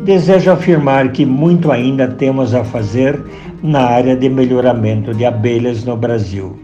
[0.05, 3.21] desejo afirmar que muito ainda temos a fazer
[3.63, 6.59] na área de melhoramento de abelhas no Brasil.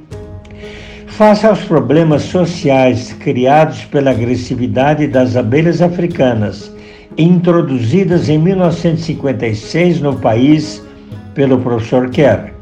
[1.06, 6.72] Face aos problemas sociais criados pela agressividade das abelhas africanas,
[7.16, 10.82] introduzidas em 1956 no país
[11.34, 12.52] pelo professor Kerr,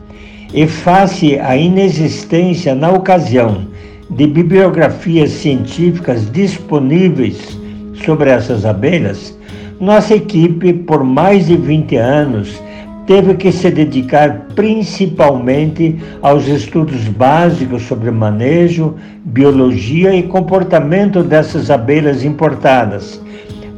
[0.53, 3.67] e face à inexistência na ocasião
[4.11, 7.59] de bibliografias científicas disponíveis
[8.05, 9.38] sobre essas abelhas,
[9.81, 12.63] nossa equipe, por mais de 20 anos,
[13.07, 22.25] teve que se dedicar principalmente aos estudos básicos sobre manejo, biologia e comportamento dessas abelhas
[22.25, 23.23] importadas,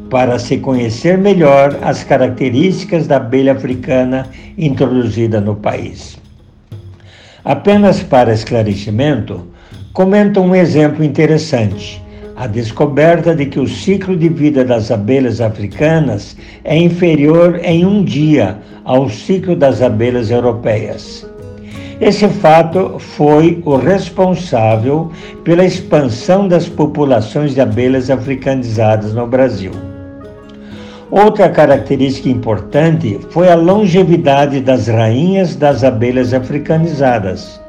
[0.09, 4.27] para se conhecer melhor as características da abelha africana
[4.59, 6.19] introduzida no país.
[7.45, 9.47] Apenas para esclarecimento,
[9.93, 12.03] comenta um exemplo interessante
[12.41, 16.35] a descoberta de que o ciclo de vida das abelhas africanas
[16.65, 21.29] é inferior em um dia ao ciclo das abelhas europeias.
[22.01, 25.13] Esse fato foi o responsável
[25.45, 29.73] pela expansão das populações de abelhas africanizadas no Brasil.
[31.11, 37.60] Outra característica importante foi a longevidade das rainhas das abelhas africanizadas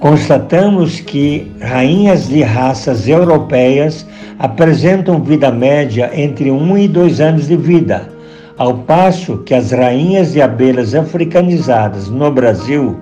[0.00, 4.06] constatamos que rainhas de raças europeias
[4.38, 8.08] apresentam vida média entre 1 e 2 anos de vida,
[8.56, 12.98] ao passo que as rainhas de abelhas africanizadas no Brasil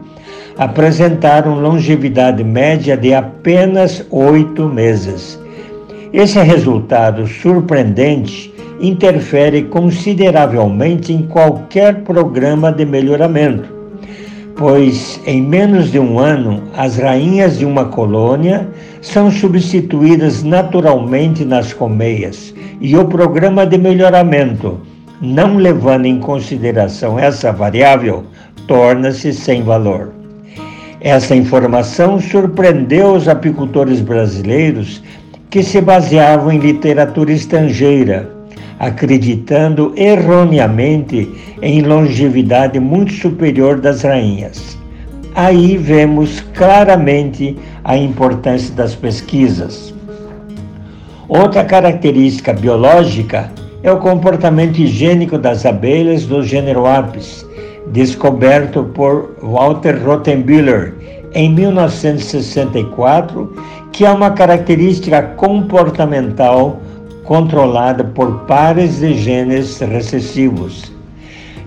[0.58, 5.38] apresentaram longevidade média de apenas 8 meses.
[6.12, 13.77] Esse resultado surpreendente interfere consideravelmente em qualquer programa de melhoramento
[14.58, 18.68] pois em menos de um ano as rainhas de uma colônia
[19.00, 24.80] são substituídas naturalmente nas colmeias e o programa de melhoramento,
[25.22, 28.24] não levando em consideração essa variável,
[28.66, 30.10] torna-se sem valor.
[31.00, 35.00] Essa informação surpreendeu os apicultores brasileiros
[35.48, 38.37] que se baseavam em literatura estrangeira
[38.78, 41.28] acreditando erroneamente
[41.60, 44.78] em longevidade muito superior das rainhas.
[45.34, 49.94] Aí vemos claramente a importância das pesquisas.
[51.28, 53.50] Outra característica biológica
[53.82, 57.46] é o comportamento higiênico das abelhas do gênero Apis,
[57.92, 60.94] descoberto por Walter Rottenbühler
[61.34, 63.52] em 1964,
[63.92, 66.80] que é uma característica comportamental
[67.28, 70.90] controlada por pares de genes recessivos.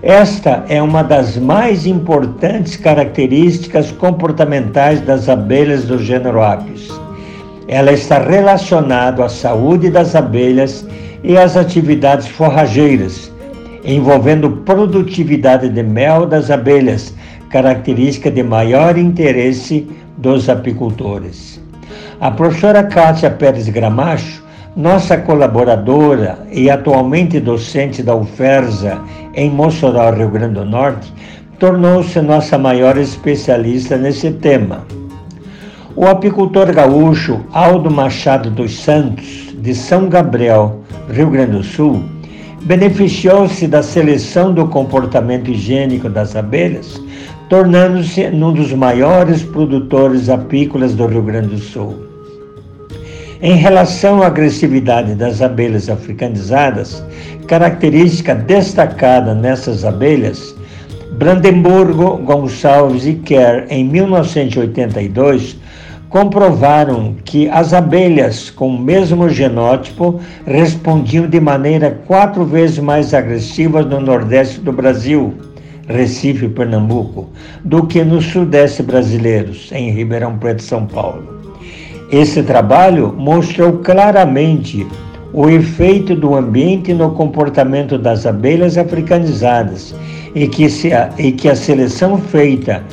[0.01, 6.89] Esta é uma das mais importantes características comportamentais das abelhas do gênero Apis.
[7.67, 10.83] Ela está relacionada à saúde das abelhas
[11.23, 13.31] e às atividades forrageiras,
[13.85, 17.13] envolvendo produtividade de mel das abelhas,
[17.51, 19.87] característica de maior interesse
[20.17, 21.61] dos apicultores.
[22.19, 24.40] A professora Kátia Pérez Gramacho
[24.75, 29.01] nossa colaboradora e atualmente docente da UFERSA
[29.33, 31.13] em Mossoró, Rio Grande do Norte,
[31.59, 34.85] tornou-se nossa maior especialista nesse tema.
[35.95, 42.01] O apicultor gaúcho Aldo Machado dos Santos, de São Gabriel, Rio Grande do Sul,
[42.61, 47.01] beneficiou-se da seleção do comportamento higiênico das abelhas,
[47.49, 52.10] tornando-se um dos maiores produtores apícolas do Rio Grande do Sul.
[53.43, 57.03] Em relação à agressividade das abelhas africanizadas,
[57.47, 60.55] característica destacada nessas abelhas,
[61.13, 65.57] Brandenburgo, Gonçalves e Kerr, em 1982,
[66.07, 73.81] comprovaram que as abelhas com o mesmo genótipo respondiam de maneira quatro vezes mais agressiva
[73.81, 75.33] no Nordeste do Brasil,
[75.87, 77.27] Recife, Pernambuco,
[77.65, 81.40] do que nos sudeste brasileiros, em Ribeirão Preto, São Paulo.
[82.11, 84.85] Esse trabalho mostrou claramente
[85.31, 89.95] o efeito do ambiente no comportamento das abelhas africanizadas
[90.35, 92.83] e que, se a, e que a seleção feita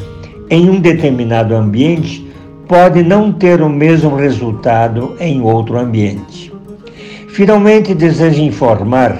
[0.49, 2.25] em um determinado ambiente
[2.69, 6.53] pode não ter o mesmo resultado em outro ambiente.
[7.31, 9.19] Finalmente, desejo informar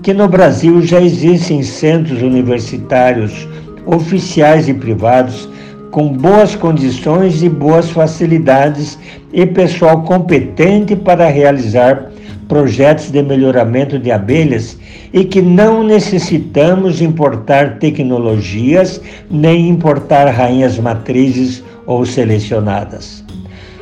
[0.00, 3.48] que no Brasil já existem centros universitários
[3.84, 5.49] oficiais e privados
[5.90, 8.98] com boas condições e boas facilidades
[9.32, 12.10] e pessoal competente para realizar
[12.48, 14.76] projetos de melhoramento de abelhas
[15.12, 23.24] e que não necessitamos importar tecnologias nem importar rainhas matrizes ou selecionadas.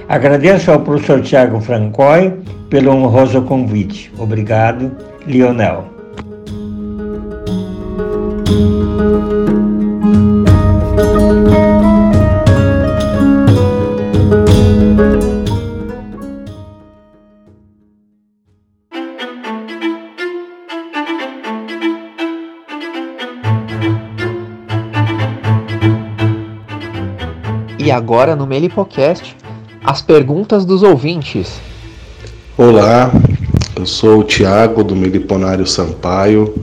[0.08, 2.32] Agradeço ao professor Tiago Francoy
[2.70, 4.12] pelo honroso convite.
[4.18, 4.90] Obrigado,
[5.26, 5.84] Lionel.
[27.98, 29.36] Agora no Melipocast,
[29.84, 31.60] as perguntas dos ouvintes.
[32.56, 33.10] Olá,
[33.74, 36.54] eu sou o Tiago do Meliponário Sampaio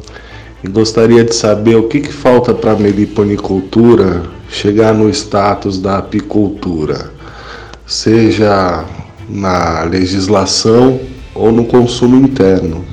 [0.63, 5.97] e gostaria de saber o que, que falta para a meliponicultura chegar no status da
[5.97, 7.11] apicultura,
[7.85, 8.85] seja
[9.27, 11.01] na legislação
[11.33, 12.85] ou no consumo interno.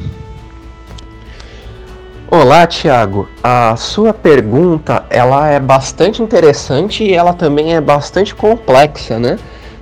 [2.35, 3.29] Olá, Tiago.
[3.43, 9.39] A sua pergunta ela é bastante interessante e ela também é bastante complexa, né?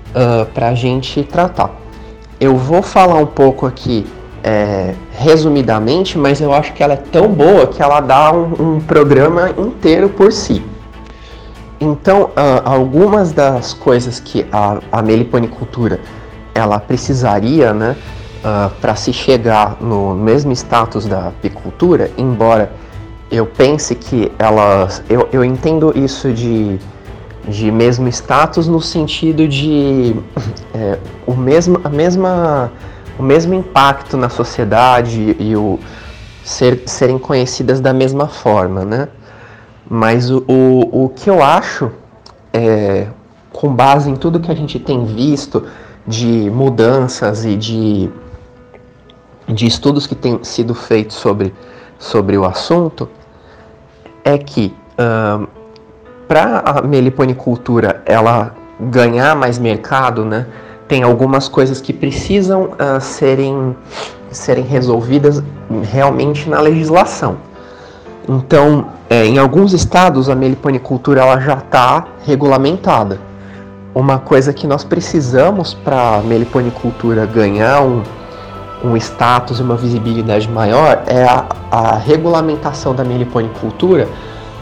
[0.08, 1.70] Uh, Para a gente tratar.
[2.40, 4.04] Eu vou falar um pouco aqui
[4.42, 8.80] é, resumidamente, mas eu acho que ela é tão boa que ela dá um, um
[8.80, 10.60] programa inteiro por si.
[11.80, 16.00] Então, uh, algumas das coisas que a, a meliponicultura
[16.52, 17.94] ela precisaria, né?
[18.40, 22.72] Uh, ah, para se chegar no mesmo status da apicultura, embora
[23.30, 25.02] eu pense que elas.
[25.08, 26.78] Eu, eu entendo isso de,
[27.46, 30.16] de mesmo status no sentido de
[30.74, 32.72] é, o, mesmo, a mesma,
[33.18, 35.78] o mesmo impacto na sociedade e o
[36.42, 39.08] ser, serem conhecidas da mesma forma, né?
[39.88, 41.90] Mas o, o, o que eu acho,
[42.52, 43.06] é,
[43.52, 45.66] com base em tudo que a gente tem visto
[46.06, 48.10] de mudanças e de
[49.50, 51.52] de estudos que têm sido feitos sobre,
[51.98, 53.08] sobre o assunto
[54.24, 55.46] é que uh,
[56.28, 60.46] para a meliponicultura ela ganhar mais mercado, né,
[60.86, 63.76] tem algumas coisas que precisam uh, serem,
[64.30, 65.42] serem resolvidas
[65.90, 67.36] realmente na legislação.
[68.28, 73.18] Então, é, em alguns estados a meliponicultura ela já está regulamentada.
[73.92, 78.02] Uma coisa que nós precisamos para a meliponicultura ganhar um,
[78.82, 84.08] um status e uma visibilidade maior é a, a regulamentação da meliponicultura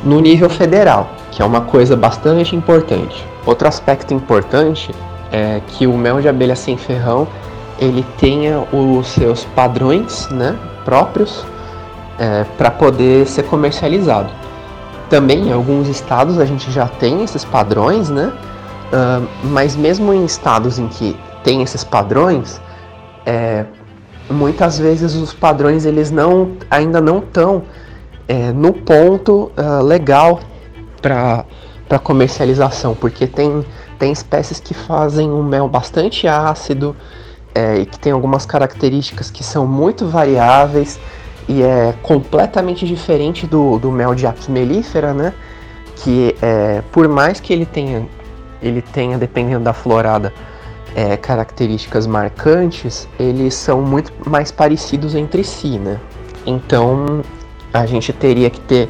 [0.02, 3.26] no nível federal, que é uma coisa bastante importante.
[3.46, 4.90] Outro aspecto importante
[5.32, 7.26] é que o mel de abelha sem ferrão
[7.78, 11.44] ele tenha os seus padrões né, próprios
[12.18, 14.30] é, para poder ser comercializado.
[15.08, 18.32] Também em alguns estados a gente já tem esses padrões, né?
[18.88, 22.60] Uh, mas mesmo em estados em que tem esses padrões,
[23.24, 23.64] é,
[24.30, 27.64] muitas vezes os padrões eles não ainda não estão
[28.26, 30.40] é, no ponto uh, legal
[31.00, 33.64] para comercialização, porque tem,
[33.98, 36.94] tem espécies que fazem um mel bastante ácido
[37.54, 41.00] é, e que tem algumas características que são muito variáveis
[41.48, 45.32] e é completamente diferente do, do mel de apis mellifera, né?
[45.96, 48.06] Que é, por mais que ele tenha,
[48.60, 50.32] ele tenha, dependendo da florada,
[50.98, 56.00] é, características marcantes, eles são muito mais parecidos entre si, né?
[56.44, 57.22] Então
[57.72, 58.88] a gente teria que ter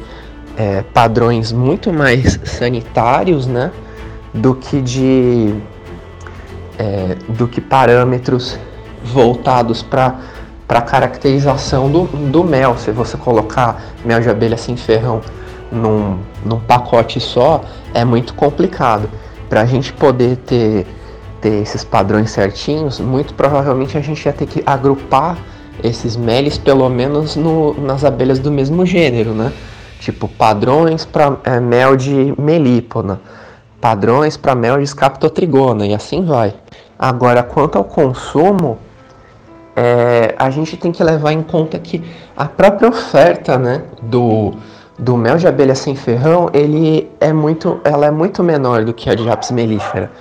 [0.57, 3.71] é, padrões muito mais sanitários, né?
[4.33, 5.53] Do que de
[6.79, 8.57] é, do que parâmetros
[9.03, 10.15] voltados para
[10.67, 12.75] para caracterização do, do mel.
[12.75, 15.21] Se você colocar mel de abelha sem ferrão
[15.71, 17.61] num, num pacote só,
[17.93, 19.07] é muito complicado.
[19.47, 20.87] Para a gente poder ter
[21.41, 25.37] ter esses padrões certinhos, muito provavelmente a gente ia ter que agrupar
[25.83, 29.51] esses meles pelo menos no, nas abelhas do mesmo gênero, né?
[29.99, 33.19] Tipo, padrões para é, mel de melípona,
[33.81, 36.53] padrões para mel de escaptotrigona e assim vai.
[36.97, 38.77] Agora, quanto ao consumo,
[39.75, 42.03] é, a gente tem que levar em conta que
[42.35, 44.53] a própria oferta né, do,
[44.97, 49.09] do mel de abelha sem ferrão, ele é muito, ela é muito menor do que
[49.09, 50.11] a de apis mellifera.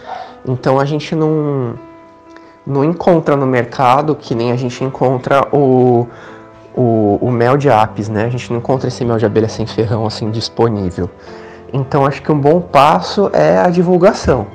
[0.46, 1.74] Então a gente não
[2.66, 6.06] não encontra no mercado que nem a gente encontra o,
[6.76, 8.26] o, o mel de apis, né?
[8.26, 11.08] A gente não encontra esse mel de abelha sem ferrão assim disponível.
[11.72, 14.46] Então acho que um bom passo é a divulgação.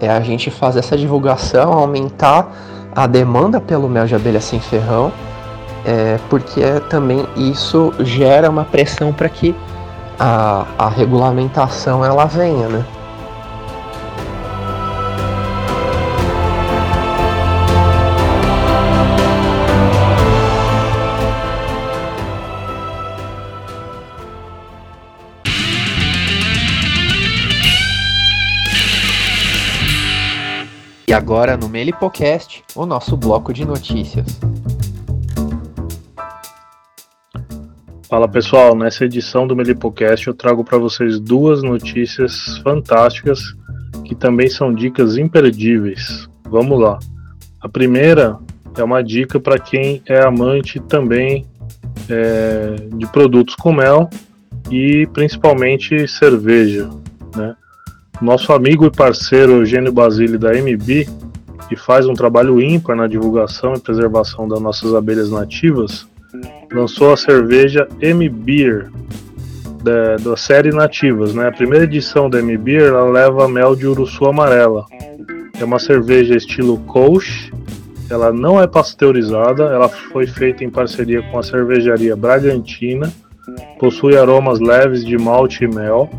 [0.00, 2.50] É a gente fazer essa divulgação, aumentar
[2.96, 5.12] a demanda pelo mel de abelha sem ferrão,
[5.84, 9.54] é, porque também isso gera uma pressão para que
[10.18, 12.84] a, a regulamentação ela venha, né?
[31.10, 34.38] E agora no Melipocast, o nosso bloco de notícias.
[38.08, 43.40] Fala pessoal, nessa edição do Melipocast eu trago para vocês duas notícias fantásticas
[44.04, 46.28] que também são dicas imperdíveis.
[46.48, 46.96] Vamos lá.
[47.60, 48.38] A primeira
[48.78, 51.44] é uma dica para quem é amante também
[52.08, 54.08] é, de produtos com mel
[54.70, 56.88] e principalmente cerveja.
[58.20, 61.08] Nosso amigo e parceiro Eugênio Basile da MB,
[61.68, 66.06] que faz um trabalho ímpar na divulgação e preservação das nossas abelhas nativas,
[66.70, 68.90] lançou a cerveja M-Beer
[69.82, 71.34] da, da, série Nativas.
[71.34, 71.48] Né?
[71.48, 74.84] A primeira edição da M-Beer ela leva mel de uruçu amarela.
[75.58, 77.50] É uma cerveja estilo Kolsch,
[78.10, 83.10] ela não é pasteurizada, ela foi feita em parceria com a cervejaria Bragantina,
[83.78, 86.10] possui aromas leves de malte e mel,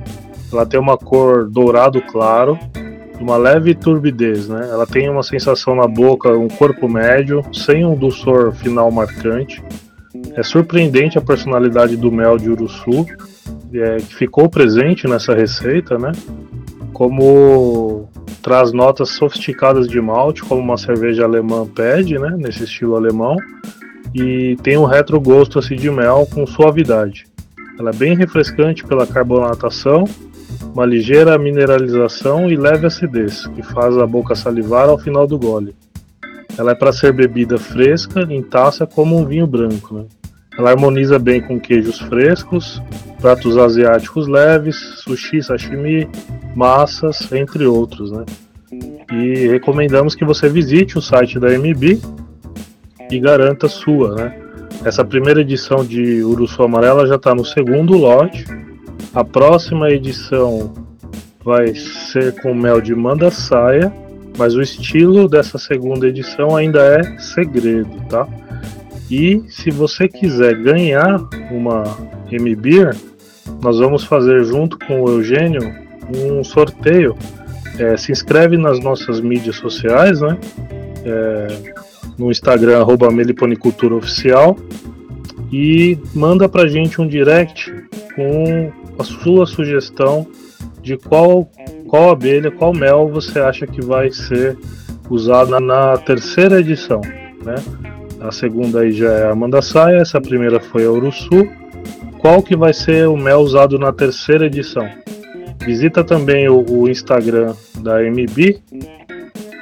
[0.52, 2.58] ela tem uma cor dourado claro,
[3.20, 4.68] uma leve turbidez, né?
[4.70, 9.64] Ela tem uma sensação na boca, um corpo médio, sem um dulçor final marcante.
[10.36, 13.06] É surpreendente a personalidade do mel de uruçu,
[13.74, 16.12] é, que ficou presente nessa receita, né?
[16.94, 18.10] Como
[18.42, 22.36] traz notas sofisticadas de malte, como uma cerveja alemã pede, né?
[22.38, 23.38] Nesse estilo alemão,
[24.14, 27.26] e tem um retrogosto assim de mel com suavidade.
[27.80, 30.04] Ela é bem refrescante pela carbonatação
[30.74, 35.76] uma ligeira mineralização e leve acidez, que faz a boca salivar ao final do gole.
[36.58, 39.96] Ela é para ser bebida fresca, em taça, como um vinho branco.
[39.96, 40.06] Né?
[40.58, 42.82] Ela harmoniza bem com queijos frescos,
[43.22, 46.08] pratos asiáticos leves, sushi, sashimi,
[46.56, 48.12] massas, entre outros.
[48.12, 48.26] Né?
[49.12, 52.00] E recomendamos que você visite o site da MB
[53.10, 54.16] e garanta sua.
[54.16, 54.42] Né?
[54.84, 58.46] Essa primeira edição de Urussu Amarela já está no segundo lote
[59.14, 60.74] a próxima edição
[61.44, 63.92] vai ser com mel de manda saia,
[64.38, 68.28] mas o estilo dessa segunda edição ainda é segredo, tá?
[69.10, 71.20] E se você quiser ganhar
[71.52, 71.84] uma
[72.32, 72.96] M-Beer,
[73.62, 75.74] nós vamos fazer junto com o Eugênio
[76.16, 77.18] um sorteio.
[77.78, 80.38] É, se inscreve nas nossas mídias sociais, né?
[81.04, 81.48] É,
[82.18, 84.56] no Instagram, arroba Meliponicultura Oficial,
[85.52, 87.74] e manda pra gente um direct
[88.16, 90.28] com a sua sugestão
[90.82, 91.50] de qual,
[91.88, 94.58] qual abelha, qual mel você acha que vai ser
[95.10, 97.02] usado na terceira edição.
[97.44, 97.56] Né?
[98.20, 101.48] A segunda aí já é a Mandaçaia, essa primeira foi a Uruçu.
[102.20, 104.88] Qual que vai ser o mel usado na terceira edição?
[105.66, 108.62] Visita também o, o Instagram da MB,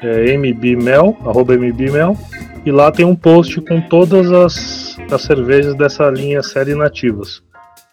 [0.02, 2.18] é mbmel, arroba mbmel,
[2.66, 7.42] e lá tem um post com todas as, as cervejas dessa linha série nativas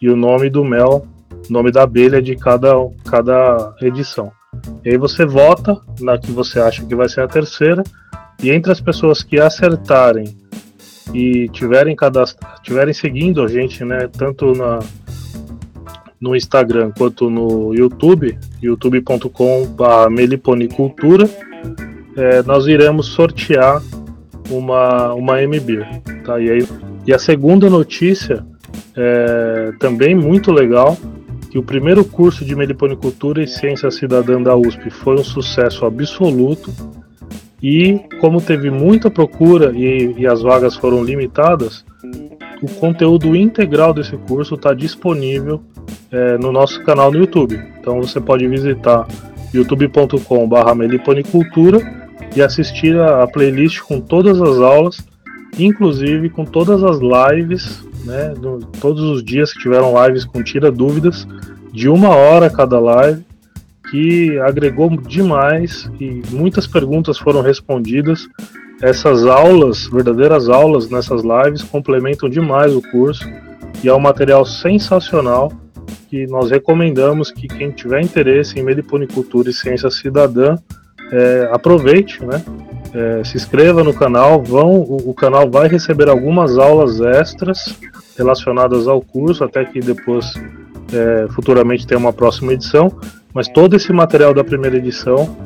[0.00, 1.06] e o nome do mel
[1.48, 2.72] nome da abelha de cada,
[3.04, 4.32] cada edição.
[4.84, 7.82] E aí você vota na que você acha que vai ser a terceira,
[8.42, 10.36] e entre as pessoas que acertarem
[11.14, 11.96] e tiverem
[12.62, 14.80] tiverem seguindo a gente, né, tanto na
[16.18, 21.28] no Instagram quanto no YouTube, youtube.com/meliponicultura,
[22.16, 23.82] é, nós iremos sortear
[24.50, 25.84] uma uma MB,
[26.24, 26.40] tá?
[26.40, 26.66] E aí
[27.06, 28.44] e a segunda notícia
[28.96, 30.96] é também muito legal
[31.50, 36.72] que o primeiro curso de meliponicultura e ciência cidadã da USP foi um sucesso absoluto
[37.62, 41.84] e como teve muita procura e, e as vagas foram limitadas,
[42.62, 45.62] o conteúdo integral desse curso está disponível
[46.10, 47.60] é, no nosso canal no YouTube.
[47.80, 49.06] Então você pode visitar
[49.52, 51.80] youtube.com/barra meliponicultura
[52.34, 55.06] e assistir a, a playlist com todas as aulas,
[55.58, 58.32] inclusive com todas as lives né?
[58.40, 61.26] No, todos os dias que tiveram lives com tira dúvidas
[61.72, 63.22] de uma hora cada live,
[63.90, 68.26] que agregou demais e muitas perguntas foram respondidas.
[68.82, 73.28] Essas aulas, verdadeiras aulas nessas lives, complementam demais o curso
[73.82, 75.52] e é um material sensacional
[76.08, 80.56] que nós recomendamos que quem tiver interesse em meliponicultura e ciência cidadã
[81.12, 82.42] é, aproveite, né?
[82.94, 87.78] É, se inscreva no canal, vão, o, o, canal vai receber algumas aulas extras
[88.16, 90.32] relacionadas ao curso, até que depois
[90.92, 92.90] é, futuramente tenha uma próxima edição,
[93.34, 95.36] mas todo esse material da primeira edição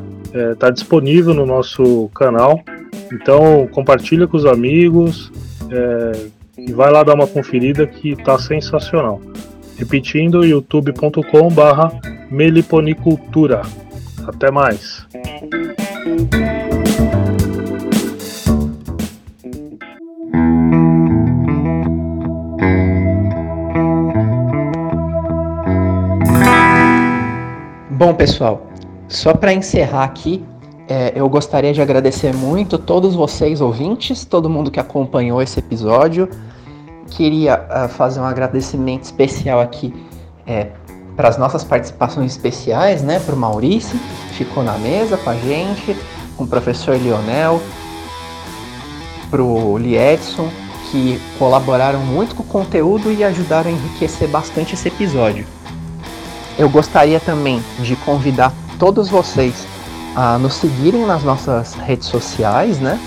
[0.53, 2.63] está é, disponível no nosso canal,
[3.13, 5.33] então compartilha com os amigos
[5.71, 6.13] é,
[6.57, 9.21] e vai lá dar uma conferida que está sensacional.
[9.77, 11.91] Repetindo, youtube.com/barra
[12.31, 13.63] meliponicultura.
[14.27, 15.07] Até mais.
[27.91, 28.67] Bom, pessoal,
[29.09, 30.45] só para encerrar aqui,
[30.89, 36.29] é, eu gostaria de agradecer muito todos vocês ouvintes, todo mundo que acompanhou esse episódio.
[37.11, 39.95] Queria uh, fazer um agradecimento especial aqui
[40.47, 40.69] é,
[41.21, 43.21] para as nossas participações especiais, né?
[43.21, 44.01] Para o Maurício,
[44.39, 45.95] ficou na mesa com a gente,
[46.35, 47.61] com o professor Lionel,
[49.31, 50.49] para o Liedson,
[50.91, 55.47] que colaboraram muito com o conteúdo e ajudaram a enriquecer bastante esse episódio.
[56.59, 59.67] Eu gostaria também de convidar todos vocês
[60.17, 62.99] a nos seguirem nas nossas redes sociais, né?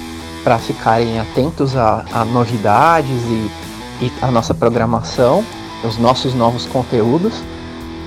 [0.43, 5.43] Para ficarem atentos a, a novidades e, e a nossa programação,
[5.83, 7.41] os nossos novos conteúdos.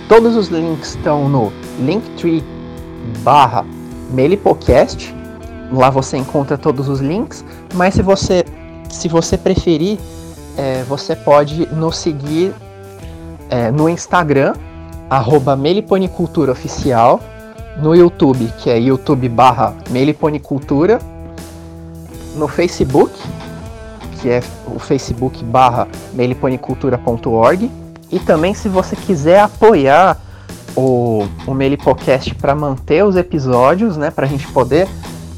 [0.08, 2.44] Todos os links estão no linktree
[3.24, 3.64] barra
[4.10, 5.12] Melipocast.
[5.72, 8.44] Lá você encontra todos os links, mas se você,
[8.88, 9.98] se você preferir,
[10.56, 12.54] é, você pode nos seguir
[13.50, 14.54] é, no Instagram,
[15.10, 17.20] arroba Meliponicultura Oficial,
[17.82, 21.00] no YouTube, que é youtube barra Meliponicultura,
[22.36, 23.12] no Facebook,
[24.20, 27.70] que é o facebook barra meliponicultura.org,
[28.10, 30.20] e também se você quiser apoiar
[30.76, 34.88] o, o Melipocast para manter os episódios, né, para a gente poder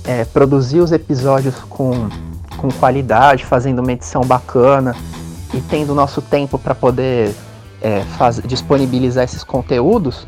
[0.05, 2.09] é, produzir os episódios com,
[2.57, 4.95] com qualidade, fazendo uma edição bacana
[5.55, 7.35] e tendo nosso tempo para poder
[7.81, 10.27] é, faz, disponibilizar esses conteúdos,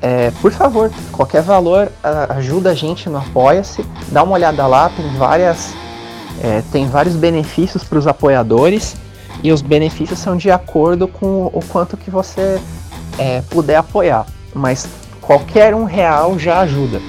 [0.00, 1.90] é, por favor, qualquer valor
[2.28, 3.84] ajuda a gente no Apoia-se.
[4.08, 5.72] Dá uma olhada lá, tem várias,
[6.42, 8.96] é, tem vários benefícios para os apoiadores
[9.42, 12.60] e os benefícios são de acordo com o quanto que você
[13.18, 14.26] é, puder apoiar.
[14.54, 14.88] Mas
[15.20, 17.00] qualquer um real já ajuda.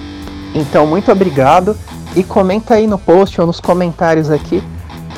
[0.53, 1.77] Então, muito obrigado
[2.15, 4.63] e comenta aí no post ou nos comentários aqui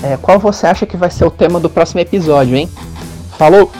[0.04, 2.70] é, qual você acha que vai ser o tema do próximo episódio, hein?
[3.38, 3.72] Falou!